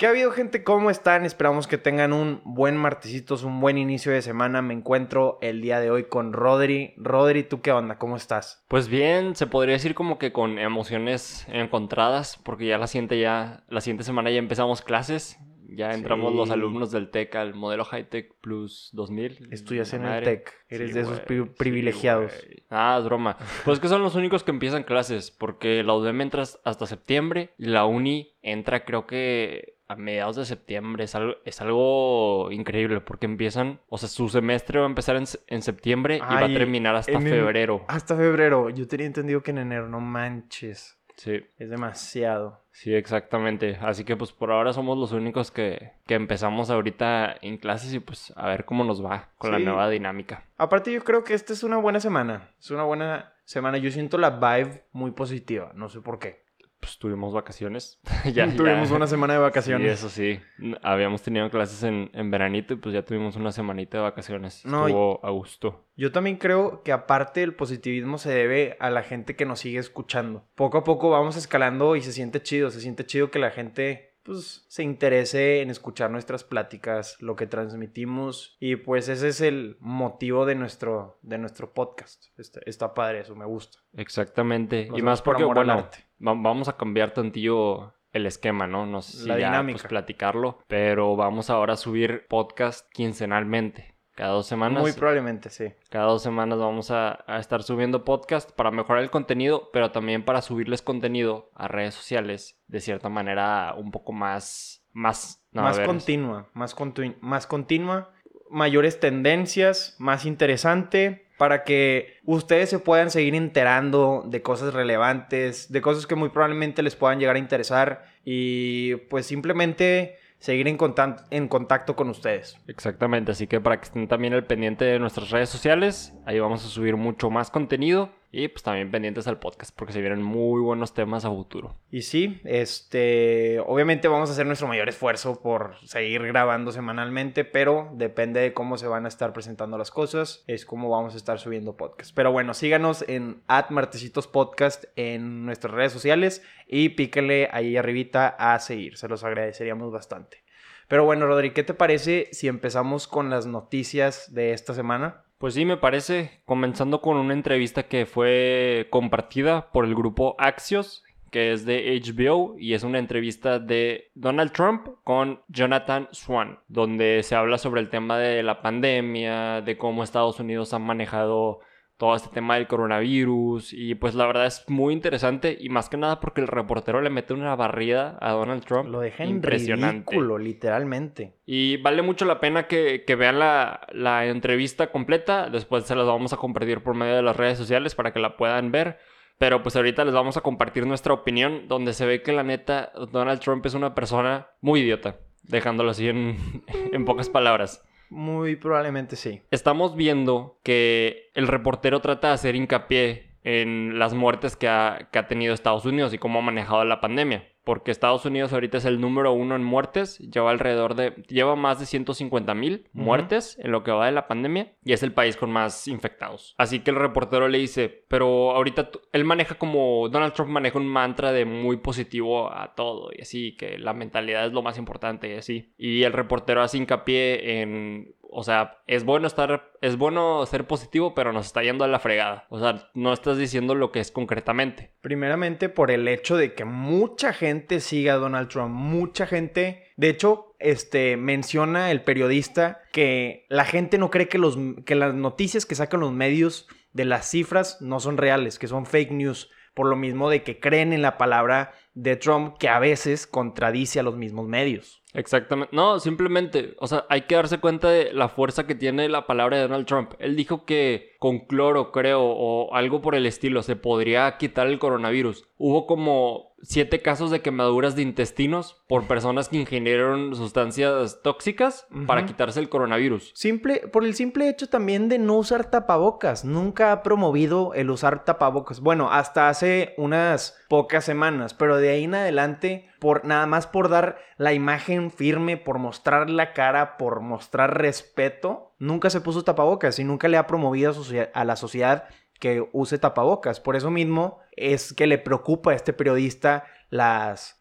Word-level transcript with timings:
¿Qué 0.00 0.06
ha 0.06 0.10
habido, 0.10 0.30
gente? 0.30 0.64
¿Cómo 0.64 0.88
están? 0.90 1.26
Esperamos 1.26 1.66
que 1.66 1.76
tengan 1.76 2.14
un 2.14 2.40
buen 2.46 2.74
martesitos, 2.74 3.44
un 3.44 3.60
buen 3.60 3.76
inicio 3.76 4.10
de 4.12 4.22
semana. 4.22 4.62
Me 4.62 4.72
encuentro 4.72 5.36
el 5.42 5.60
día 5.60 5.78
de 5.78 5.90
hoy 5.90 6.04
con 6.04 6.32
Rodri. 6.32 6.94
Rodri, 6.96 7.42
¿tú 7.42 7.60
qué 7.60 7.70
onda? 7.70 7.98
¿Cómo 7.98 8.16
estás? 8.16 8.64
Pues 8.68 8.88
bien, 8.88 9.36
se 9.36 9.46
podría 9.46 9.74
decir 9.74 9.94
como 9.94 10.18
que 10.18 10.32
con 10.32 10.58
emociones 10.58 11.46
encontradas, 11.50 12.38
porque 12.42 12.66
ya 12.66 12.78
la 12.78 12.86
siguiente, 12.86 13.20
ya, 13.20 13.62
la 13.68 13.82
siguiente 13.82 14.04
semana 14.04 14.30
ya 14.30 14.38
empezamos 14.38 14.80
clases. 14.80 15.38
Ya 15.68 15.92
entramos 15.92 16.32
Sí. 16.32 16.38
los 16.38 16.50
alumnos 16.50 16.90
del 16.90 17.10
TEC 17.10 17.36
al 17.36 17.52
modelo 17.54 17.84
Hightech 17.84 18.34
Plus 18.40 18.88
2000. 18.94 19.48
Estudias 19.52 19.92
en 19.92 20.06
el. 20.06 20.24
TEC. 20.24 20.50
Eres 20.70 20.88
Sí, 20.88 20.94
de 20.94 21.00
esos 21.02 21.18
sí, 21.28 21.42
privilegiados. 21.58 22.32
ah, 22.70 22.96
es 22.98 23.04
broma. 23.04 23.36
Pues 23.66 23.78
que 23.78 23.88
son 23.88 24.02
los 24.02 24.14
únicos 24.14 24.44
que 24.44 24.50
empiezan 24.50 24.82
clases, 24.82 25.30
porque 25.30 25.84
la 25.84 25.92
UDEM 25.92 26.22
entra 26.22 26.42
hasta 26.64 26.86
septiembre 26.86 27.50
y 27.58 27.66
la 27.66 27.84
uni 27.84 28.34
entra 28.40 28.86
creo 28.86 29.06
que 29.06 29.78
a 29.90 29.96
mediados 29.96 30.36
de 30.36 30.44
septiembre. 30.44 31.04
Es 31.04 31.14
algo, 31.14 31.34
es 31.44 31.60
algo 31.60 32.50
increíble, 32.52 33.00
porque 33.00 33.26
empiezan, 33.26 33.80
o 33.88 33.98
sea, 33.98 34.08
su 34.08 34.28
semestre 34.28 34.78
va 34.78 34.86
a 34.86 34.88
empezar 34.88 35.16
en, 35.16 35.24
en 35.48 35.62
septiembre 35.62 36.16
y 36.16 36.20
va 36.20 36.38
a 36.44 36.46
terminar 36.48 36.94
hasta 36.96 37.12
el- 37.12 37.22
febrero. 37.22 37.84
Hasta 37.88 38.16
febrero. 38.16 38.70
Yo 38.70 38.86
tenía 38.86 39.06
entendido 39.06 39.42
que 39.42 39.50
en 39.50 39.58
enero. 39.58 39.88
No 39.88 40.00
manches. 40.00 40.96
Sí. 41.16 41.40
Es 41.58 41.68
demasiado. 41.68 42.64
Sí, 42.72 42.94
exactamente. 42.94 43.76
Así 43.82 44.04
que 44.04 44.16
pues 44.16 44.32
por 44.32 44.50
ahora 44.52 44.72
somos 44.72 44.96
los 44.96 45.12
únicos 45.12 45.50
que, 45.50 45.92
que 46.06 46.14
empezamos 46.14 46.70
ahorita 46.70 47.36
en 47.42 47.58
clases 47.58 47.92
y 47.92 48.00
pues 48.00 48.32
a 48.36 48.46
ver 48.48 48.64
cómo 48.64 48.84
nos 48.84 49.04
va 49.04 49.28
con 49.36 49.50
la 49.52 49.58
nueva 49.58 49.90
dinámica. 49.90 50.44
Aparte, 50.56 50.92
yo 50.92 51.02
creo 51.04 51.22
que 51.24 51.34
esta 51.34 51.52
es 51.52 51.62
una 51.62 51.76
buena 51.76 52.00
semana. 52.00 52.54
Es 52.58 52.70
una 52.70 52.84
buena 52.84 53.34
semana. 53.44 53.76
Yo 53.76 53.90
siento 53.90 54.16
la 54.16 54.30
vibe 54.30 54.84
muy 54.92 55.10
positiva. 55.10 55.72
No 55.74 55.88
sé 55.90 56.00
por 56.00 56.18
qué. 56.18 56.42
Pues 56.80 56.98
tuvimos 56.98 57.34
vacaciones. 57.34 58.00
ya, 58.32 58.48
Tuvimos 58.54 58.88
ya. 58.88 58.96
una 58.96 59.06
semana 59.06 59.34
de 59.34 59.38
vacaciones. 59.40 59.92
eso 59.92 60.08
sí. 60.08 60.40
Habíamos 60.82 61.20
tenido 61.22 61.48
clases 61.50 61.82
en, 61.82 62.10
en 62.14 62.30
veranito 62.30 62.72
y 62.74 62.76
pues 62.78 62.94
ya 62.94 63.02
tuvimos 63.04 63.36
una 63.36 63.52
semanita 63.52 63.98
de 63.98 64.02
vacaciones. 64.04 64.64
No, 64.64 64.86
Estuvo 64.86 65.20
a 65.24 65.30
gusto. 65.30 65.84
Yo 65.96 66.10
también 66.10 66.36
creo 66.36 66.82
que 66.82 66.92
aparte 66.92 67.42
el 67.42 67.54
positivismo 67.54 68.16
se 68.16 68.30
debe 68.30 68.76
a 68.80 68.88
la 68.88 69.02
gente 69.02 69.36
que 69.36 69.44
nos 69.44 69.60
sigue 69.60 69.78
escuchando. 69.78 70.46
Poco 70.54 70.78
a 70.78 70.84
poco 70.84 71.10
vamos 71.10 71.36
escalando 71.36 71.96
y 71.96 72.00
se 72.00 72.12
siente 72.12 72.42
chido, 72.42 72.70
se 72.70 72.80
siente 72.80 73.04
chido 73.04 73.30
que 73.30 73.38
la 73.38 73.50
gente 73.50 74.09
pues 74.30 74.64
se 74.68 74.82
interese 74.84 75.60
en 75.60 75.70
escuchar 75.70 76.10
nuestras 76.10 76.44
pláticas, 76.44 77.16
lo 77.20 77.34
que 77.34 77.46
transmitimos 77.46 78.56
y 78.60 78.76
pues 78.76 79.08
ese 79.08 79.28
es 79.28 79.40
el 79.40 79.76
motivo 79.80 80.46
de 80.46 80.54
nuestro 80.54 81.18
de 81.22 81.38
nuestro 81.38 81.72
podcast. 81.72 82.26
Está, 82.36 82.60
está 82.64 82.94
padre 82.94 83.20
eso, 83.20 83.34
me 83.34 83.44
gusta. 83.44 83.78
Exactamente. 83.96 84.88
Y 84.94 85.02
más 85.02 85.20
por 85.20 85.34
porque, 85.34 85.44
bueno, 85.44 85.72
arte. 85.72 86.06
vamos 86.18 86.68
a 86.68 86.76
cambiar 86.76 87.12
tantillo 87.12 87.92
el 88.12 88.26
esquema, 88.26 88.66
¿no? 88.66 88.86
No 88.86 89.02
sé 89.02 89.18
si 89.18 89.28
La 89.28 89.38
ya, 89.38 89.46
dinámica. 89.48 89.78
pues, 89.78 89.88
platicarlo, 89.88 90.58
pero 90.68 91.16
vamos 91.16 91.50
ahora 91.50 91.74
a 91.74 91.76
subir 91.76 92.26
podcast 92.28 92.88
quincenalmente. 92.92 93.94
Cada 94.20 94.32
dos 94.34 94.46
semanas. 94.46 94.82
Muy 94.82 94.92
probablemente, 94.92 95.48
sí. 95.48 95.72
Cada 95.88 96.04
dos 96.04 96.22
semanas 96.22 96.58
vamos 96.58 96.90
a, 96.90 97.24
a 97.26 97.38
estar 97.38 97.62
subiendo 97.62 98.04
podcast 98.04 98.50
para 98.52 98.70
mejorar 98.70 99.02
el 99.02 99.10
contenido, 99.10 99.70
pero 99.72 99.92
también 99.92 100.26
para 100.26 100.42
subirles 100.42 100.82
contenido 100.82 101.50
a 101.54 101.68
redes 101.68 101.94
sociales 101.94 102.60
de 102.68 102.80
cierta 102.80 103.08
manera 103.08 103.74
un 103.78 103.90
poco 103.90 104.12
más... 104.12 104.84
Más, 104.92 105.42
no, 105.52 105.62
más 105.62 105.80
continua, 105.80 106.48
más, 106.52 106.76
continu- 106.76 107.16
más 107.20 107.46
continua, 107.46 108.10
mayores 108.50 109.00
tendencias, 109.00 109.94
más 109.98 110.26
interesante, 110.26 111.28
para 111.38 111.64
que 111.64 112.18
ustedes 112.26 112.68
se 112.68 112.78
puedan 112.80 113.10
seguir 113.10 113.34
enterando 113.34 114.24
de 114.26 114.42
cosas 114.42 114.74
relevantes, 114.74 115.72
de 115.72 115.80
cosas 115.80 116.06
que 116.06 116.16
muy 116.16 116.28
probablemente 116.28 116.82
les 116.82 116.94
puedan 116.96 117.20
llegar 117.20 117.36
a 117.36 117.38
interesar 117.38 118.04
y 118.24 118.96
pues 119.08 119.24
simplemente 119.24 120.18
seguir 120.40 120.66
en, 120.66 120.76
contan- 120.76 121.24
en 121.30 121.46
contacto 121.46 121.94
con 121.94 122.08
ustedes. 122.10 122.58
Exactamente, 122.66 123.30
así 123.32 123.46
que 123.46 123.60
para 123.60 123.76
que 123.78 123.84
estén 123.84 124.08
también 124.08 124.34
al 124.34 124.44
pendiente 124.44 124.84
de 124.84 124.98
nuestras 124.98 125.30
redes 125.30 125.48
sociales, 125.48 126.12
ahí 126.26 126.40
vamos 126.40 126.64
a 126.64 126.68
subir 126.68 126.96
mucho 126.96 127.30
más 127.30 127.50
contenido 127.50 128.10
y 128.32 128.48
pues 128.48 128.62
también 128.62 128.90
pendientes 128.90 129.26
al 129.26 129.38
podcast 129.38 129.74
porque 129.74 129.92
se 129.92 130.00
vienen 130.00 130.22
muy 130.22 130.60
buenos 130.60 130.94
temas 130.94 131.24
a 131.24 131.30
futuro. 131.30 131.74
Y 131.90 132.02
sí, 132.02 132.40
este, 132.44 133.60
obviamente 133.66 134.08
vamos 134.08 134.28
a 134.28 134.32
hacer 134.32 134.46
nuestro 134.46 134.68
mayor 134.68 134.88
esfuerzo 134.88 135.40
por 135.40 135.76
seguir 135.84 136.22
grabando 136.26 136.70
semanalmente, 136.70 137.44
pero 137.44 137.90
depende 137.94 138.40
de 138.40 138.52
cómo 138.52 138.78
se 138.78 138.86
van 138.86 139.04
a 139.04 139.08
estar 139.08 139.32
presentando 139.32 139.76
las 139.78 139.90
cosas, 139.90 140.44
es 140.46 140.64
como 140.64 140.88
vamos 140.90 141.14
a 141.14 141.16
estar 141.16 141.38
subiendo 141.38 141.76
podcast. 141.76 142.14
Pero 142.14 142.30
bueno, 142.30 142.54
síganos 142.54 143.04
en 143.08 143.42
Martesitos 143.70 144.28
Podcast 144.28 144.84
en 144.96 145.44
nuestras 145.44 145.74
redes 145.74 145.92
sociales 145.92 146.42
y 146.68 146.90
píquenle 146.90 147.48
ahí 147.52 147.76
arribita 147.76 148.28
a 148.28 148.58
seguir, 148.60 148.96
se 148.96 149.08
los 149.08 149.24
agradeceríamos 149.24 149.90
bastante. 149.90 150.44
Pero 150.86 151.04
bueno, 151.04 151.26
Rodri, 151.26 151.52
¿qué 151.52 151.62
te 151.62 151.74
parece 151.74 152.28
si 152.32 152.48
empezamos 152.48 153.06
con 153.06 153.30
las 153.30 153.46
noticias 153.46 154.34
de 154.34 154.52
esta 154.52 154.74
semana? 154.74 155.24
Pues 155.40 155.54
sí, 155.54 155.64
me 155.64 155.78
parece, 155.78 156.42
comenzando 156.44 157.00
con 157.00 157.16
una 157.16 157.32
entrevista 157.32 157.84
que 157.84 158.04
fue 158.04 158.88
compartida 158.90 159.72
por 159.72 159.86
el 159.86 159.94
grupo 159.94 160.36
Axios, 160.38 161.02
que 161.30 161.52
es 161.54 161.64
de 161.64 161.98
HBO, 161.98 162.56
y 162.58 162.74
es 162.74 162.82
una 162.82 162.98
entrevista 162.98 163.58
de 163.58 164.10
Donald 164.14 164.52
Trump 164.52 164.88
con 165.02 165.40
Jonathan 165.48 166.08
Swan, 166.10 166.58
donde 166.68 167.22
se 167.22 167.36
habla 167.36 167.56
sobre 167.56 167.80
el 167.80 167.88
tema 167.88 168.18
de 168.18 168.42
la 168.42 168.60
pandemia, 168.60 169.62
de 169.62 169.78
cómo 169.78 170.04
Estados 170.04 170.40
Unidos 170.40 170.74
ha 170.74 170.78
manejado 170.78 171.60
todo 172.00 172.16
este 172.16 172.30
tema 172.30 172.54
del 172.54 172.66
coronavirus, 172.66 173.74
y 173.74 173.94
pues 173.94 174.14
la 174.14 174.26
verdad 174.26 174.46
es 174.46 174.64
muy 174.68 174.94
interesante, 174.94 175.54
y 175.60 175.68
más 175.68 175.90
que 175.90 175.98
nada 175.98 176.18
porque 176.18 176.40
el 176.40 176.46
reportero 176.46 177.02
le 177.02 177.10
mete 177.10 177.34
una 177.34 177.54
barrida 177.56 178.16
a 178.22 178.30
Donald 178.30 178.64
Trump. 178.64 178.88
Lo 178.88 179.00
deja 179.00 179.24
en 179.24 179.28
impresionante. 179.28 180.10
ridículo, 180.10 180.38
literalmente. 180.38 181.34
Y 181.44 181.76
vale 181.76 182.00
mucho 182.00 182.24
la 182.24 182.40
pena 182.40 182.66
que, 182.66 183.04
que 183.06 183.16
vean 183.16 183.38
la, 183.38 183.86
la 183.92 184.24
entrevista 184.24 184.90
completa. 184.90 185.50
Después 185.50 185.84
se 185.84 185.94
las 185.94 186.06
vamos 186.06 186.32
a 186.32 186.38
compartir 186.38 186.82
por 186.82 186.94
medio 186.94 187.16
de 187.16 187.22
las 187.22 187.36
redes 187.36 187.58
sociales 187.58 187.94
para 187.94 188.14
que 188.14 188.18
la 188.18 188.38
puedan 188.38 188.72
ver. 188.72 188.96
Pero 189.36 189.62
pues 189.62 189.76
ahorita 189.76 190.02
les 190.06 190.14
vamos 190.14 190.38
a 190.38 190.40
compartir 190.40 190.86
nuestra 190.86 191.12
opinión, 191.12 191.68
donde 191.68 191.92
se 191.92 192.06
ve 192.06 192.22
que 192.22 192.32
la 192.32 192.44
neta 192.44 192.92
Donald 193.12 193.40
Trump 193.40 193.66
es 193.66 193.74
una 193.74 193.94
persona 193.94 194.48
muy 194.62 194.80
idiota, 194.80 195.16
dejándolo 195.42 195.90
así 195.90 196.08
en, 196.08 196.38
en 196.92 197.04
pocas 197.04 197.28
palabras. 197.28 197.84
Muy 198.10 198.56
probablemente 198.56 199.16
sí. 199.16 199.42
Estamos 199.50 199.96
viendo 199.96 200.58
que 200.62 201.30
el 201.34 201.46
reportero 201.46 202.00
trata 202.00 202.28
de 202.28 202.34
hacer 202.34 202.56
hincapié 202.56 203.30
en 203.44 203.98
las 203.98 204.14
muertes 204.14 204.56
que 204.56 204.68
ha, 204.68 205.08
que 205.10 205.18
ha 205.18 205.28
tenido 205.28 205.54
Estados 205.54 205.86
Unidos 205.86 206.12
y 206.12 206.18
cómo 206.18 206.40
ha 206.40 206.42
manejado 206.42 206.84
la 206.84 207.00
pandemia. 207.00 207.48
Porque 207.70 207.92
Estados 207.92 208.26
Unidos 208.26 208.52
ahorita 208.52 208.78
es 208.78 208.84
el 208.84 209.00
número 209.00 209.32
uno 209.32 209.54
en 209.54 209.62
muertes, 209.62 210.18
lleva 210.18 210.50
alrededor 210.50 210.96
de, 210.96 211.12
lleva 211.28 211.54
más 211.54 211.78
de 211.78 211.86
150 211.86 212.52
mil 212.52 212.88
Ujú. 212.92 213.04
muertes 213.04 213.56
en 213.60 213.70
lo 213.70 213.84
que 213.84 213.92
va 213.92 214.06
de 214.06 214.10
la 214.10 214.26
pandemia 214.26 214.72
y 214.82 214.92
es 214.92 215.04
el 215.04 215.12
país 215.12 215.36
con 215.36 215.52
más 215.52 215.86
infectados. 215.86 216.56
Así 216.58 216.80
que 216.80 216.90
el 216.90 216.96
reportero 216.96 217.46
le 217.46 217.58
dice, 217.58 218.06
pero 218.08 218.50
ahorita 218.56 218.90
él 219.12 219.24
maneja 219.24 219.54
como, 219.54 220.08
Donald 220.08 220.32
Trump 220.32 220.50
maneja 220.50 220.80
un 220.80 220.88
mantra 220.88 221.30
de 221.30 221.44
muy 221.44 221.76
positivo 221.76 222.52
a 222.52 222.74
todo 222.74 223.10
y 223.16 223.22
así, 223.22 223.54
que 223.54 223.78
la 223.78 223.94
mentalidad 223.94 224.46
es 224.46 224.52
lo 224.52 224.62
más 224.62 224.76
importante 224.76 225.32
y 225.32 225.36
así. 225.36 225.72
Y 225.78 226.02
el 226.02 226.12
reportero 226.12 226.62
hace 226.62 226.76
hincapié 226.76 227.60
en 227.62 228.16
o 228.32 228.42
sea, 228.42 228.78
es 228.86 229.04
bueno 229.04 229.26
estar, 229.26 229.72
es 229.80 229.96
bueno 229.96 230.44
ser 230.46 230.66
positivo, 230.66 231.14
pero 231.14 231.32
nos 231.32 231.46
está 231.46 231.62
yendo 231.62 231.84
a 231.84 231.88
la 231.88 231.98
fregada. 231.98 232.46
O 232.48 232.58
sea, 232.58 232.90
no 232.94 233.12
estás 233.12 233.38
diciendo 233.38 233.74
lo 233.74 233.92
que 233.92 234.00
es 234.00 234.10
concretamente. 234.10 234.92
Primeramente 235.00 235.68
por 235.68 235.90
el 235.90 236.06
hecho 236.08 236.36
de 236.36 236.54
que 236.54 236.64
mucha 236.64 237.32
gente 237.32 237.80
siga 237.80 238.14
a 238.14 238.18
Donald 238.18 238.48
Trump, 238.48 238.70
mucha 238.70 239.26
gente, 239.26 239.84
de 239.96 240.08
hecho, 240.08 240.54
este 240.58 241.16
menciona 241.16 241.90
el 241.90 242.02
periodista 242.02 242.82
que 242.92 243.46
la 243.48 243.64
gente 243.64 243.98
no 243.98 244.10
cree 244.10 244.28
que 244.28 244.38
los 244.38 244.58
que 244.84 244.94
las 244.94 245.14
noticias 245.14 245.66
que 245.66 245.74
sacan 245.74 246.00
los 246.00 246.12
medios 246.12 246.68
de 246.92 247.04
las 247.04 247.30
cifras 247.30 247.78
no 247.80 248.00
son 248.00 248.16
reales, 248.16 248.58
que 248.58 248.68
son 248.68 248.86
fake 248.86 249.12
news, 249.12 249.50
por 249.74 249.86
lo 249.86 249.96
mismo 249.96 250.30
de 250.30 250.42
que 250.42 250.60
creen 250.60 250.92
en 250.92 251.02
la 251.02 251.18
palabra 251.18 251.72
de 251.94 252.16
Trump 252.16 252.56
que 252.58 252.68
a 252.68 252.78
veces 252.78 253.26
contradice 253.26 254.00
a 254.00 254.02
los 254.02 254.16
mismos 254.16 254.46
medios. 254.46 254.99
Exactamente. 255.14 255.74
No, 255.74 255.98
simplemente, 255.98 256.74
o 256.78 256.86
sea, 256.86 257.04
hay 257.08 257.22
que 257.22 257.34
darse 257.34 257.58
cuenta 257.58 257.88
de 257.88 258.12
la 258.12 258.28
fuerza 258.28 258.66
que 258.66 258.74
tiene 258.74 259.08
la 259.08 259.26
palabra 259.26 259.56
de 259.56 259.64
Donald 259.64 259.86
Trump. 259.86 260.12
Él 260.18 260.36
dijo 260.36 260.64
que 260.64 261.16
con 261.18 261.40
cloro, 261.40 261.92
creo, 261.92 262.22
o 262.22 262.74
algo 262.74 263.00
por 263.00 263.14
el 263.14 263.26
estilo, 263.26 263.62
se 263.62 263.76
podría 263.76 264.36
quitar 264.38 264.66
el 264.66 264.78
coronavirus. 264.78 265.46
Hubo 265.58 265.86
como 265.86 266.50
siete 266.62 267.00
casos 267.00 267.30
de 267.30 267.40
quemaduras 267.40 267.96
de 267.96 268.02
intestinos 268.02 268.82
por 268.86 269.06
personas 269.06 269.48
que 269.48 269.58
ingirieron 269.58 270.34
sustancias 270.34 271.20
tóxicas 271.22 271.86
para 272.06 272.26
quitarse 272.26 272.60
el 272.60 272.68
coronavirus. 272.68 273.32
Simple, 273.34 273.88
por 273.92 274.04
el 274.04 274.14
simple 274.14 274.48
hecho 274.48 274.68
también 274.68 275.08
de 275.08 275.18
no 275.18 275.36
usar 275.36 275.70
tapabocas. 275.70 276.44
Nunca 276.44 276.92
ha 276.92 277.02
promovido 277.02 277.72
el 277.74 277.90
usar 277.90 278.24
tapabocas. 278.24 278.80
Bueno, 278.80 279.10
hasta 279.10 279.48
hace 279.48 279.94
unas 279.96 280.58
pocas 280.68 281.04
semanas, 281.04 281.54
pero 281.54 281.78
de 281.78 281.90
ahí 281.90 282.04
en 282.04 282.14
adelante, 282.14 282.90
por 282.98 283.24
nada 283.24 283.46
más 283.46 283.66
por 283.66 283.88
dar 283.88 284.18
la 284.36 284.52
imagen 284.52 284.99
firme, 285.08 285.56
por 285.56 285.78
mostrar 285.78 286.28
la 286.28 286.52
cara, 286.52 286.98
por 286.98 287.20
mostrar 287.20 287.78
respeto, 287.78 288.74
nunca 288.78 289.08
se 289.08 289.20
puso 289.20 289.44
tapabocas 289.44 289.98
y 289.98 290.04
nunca 290.04 290.28
le 290.28 290.36
ha 290.36 290.46
promovido 290.46 290.92
a, 291.32 291.44
la 291.44 291.56
sociedad 291.56 292.08
que 292.38 292.68
use 292.72 292.98
tapabocas. 292.98 293.60
Por 293.60 293.76
eso 293.76 293.90
mismo 293.90 294.40
es 294.56 294.92
que 294.92 295.06
le 295.06 295.18
preocupa 295.18 295.70
a 295.70 295.74
este 295.74 295.92
periodista 295.92 296.64
las, 296.90 297.56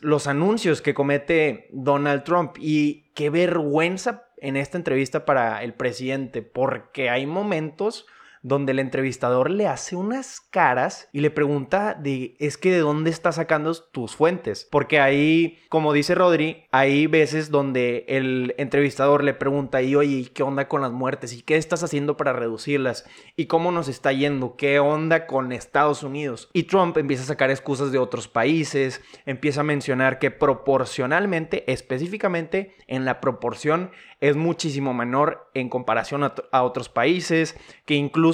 los 0.00 0.26
anuncios 0.26 0.82
que 0.82 0.92
comete 0.92 1.68
Donald 1.72 2.24
Trump. 2.24 2.56
Y 2.58 3.12
qué 3.14 3.30
vergüenza 3.30 4.24
en 4.38 4.56
esta 4.56 4.76
entrevista 4.76 5.24
para 5.24 5.62
el 5.62 5.74
presidente, 5.74 6.42
porque 6.42 7.08
hay 7.08 7.26
momentos 7.26 8.06
donde 8.42 8.72
el 8.72 8.80
entrevistador 8.80 9.50
le 9.50 9.68
hace 9.68 9.94
unas 9.94 10.40
caras 10.40 11.08
y 11.12 11.20
le 11.20 11.30
pregunta 11.30 11.94
de, 11.94 12.34
es 12.40 12.58
que 12.58 12.72
de 12.72 12.80
dónde 12.80 13.10
estás 13.10 13.36
sacando 13.36 13.72
tus 13.74 14.16
fuentes. 14.16 14.66
Porque 14.70 15.00
ahí, 15.00 15.60
como 15.68 15.92
dice 15.92 16.14
Rodri, 16.14 16.64
hay 16.72 17.06
veces 17.06 17.50
donde 17.50 18.04
el 18.08 18.54
entrevistador 18.58 19.22
le 19.22 19.34
pregunta, 19.34 19.80
y 19.82 19.94
oye, 19.94 20.30
¿qué 20.34 20.42
onda 20.42 20.66
con 20.66 20.82
las 20.82 20.90
muertes? 20.90 21.32
¿Y 21.32 21.42
qué 21.42 21.56
estás 21.56 21.84
haciendo 21.84 22.16
para 22.16 22.32
reducirlas? 22.32 23.04
¿Y 23.36 23.46
cómo 23.46 23.70
nos 23.70 23.86
está 23.88 24.12
yendo? 24.12 24.56
¿Qué 24.56 24.80
onda 24.80 25.26
con 25.26 25.52
Estados 25.52 26.02
Unidos? 26.02 26.50
Y 26.52 26.64
Trump 26.64 26.96
empieza 26.98 27.22
a 27.22 27.26
sacar 27.26 27.50
excusas 27.50 27.92
de 27.92 27.98
otros 27.98 28.26
países, 28.26 29.00
empieza 29.24 29.60
a 29.60 29.64
mencionar 29.64 30.18
que 30.18 30.32
proporcionalmente, 30.32 31.70
específicamente 31.72 32.74
en 32.88 33.04
la 33.04 33.20
proporción, 33.20 33.92
es 34.20 34.36
muchísimo 34.36 34.94
menor 34.94 35.50
en 35.54 35.68
comparación 35.68 36.24
a, 36.24 36.34
a 36.52 36.62
otros 36.62 36.88
países, 36.88 37.56
que 37.86 37.94
incluso 37.94 38.31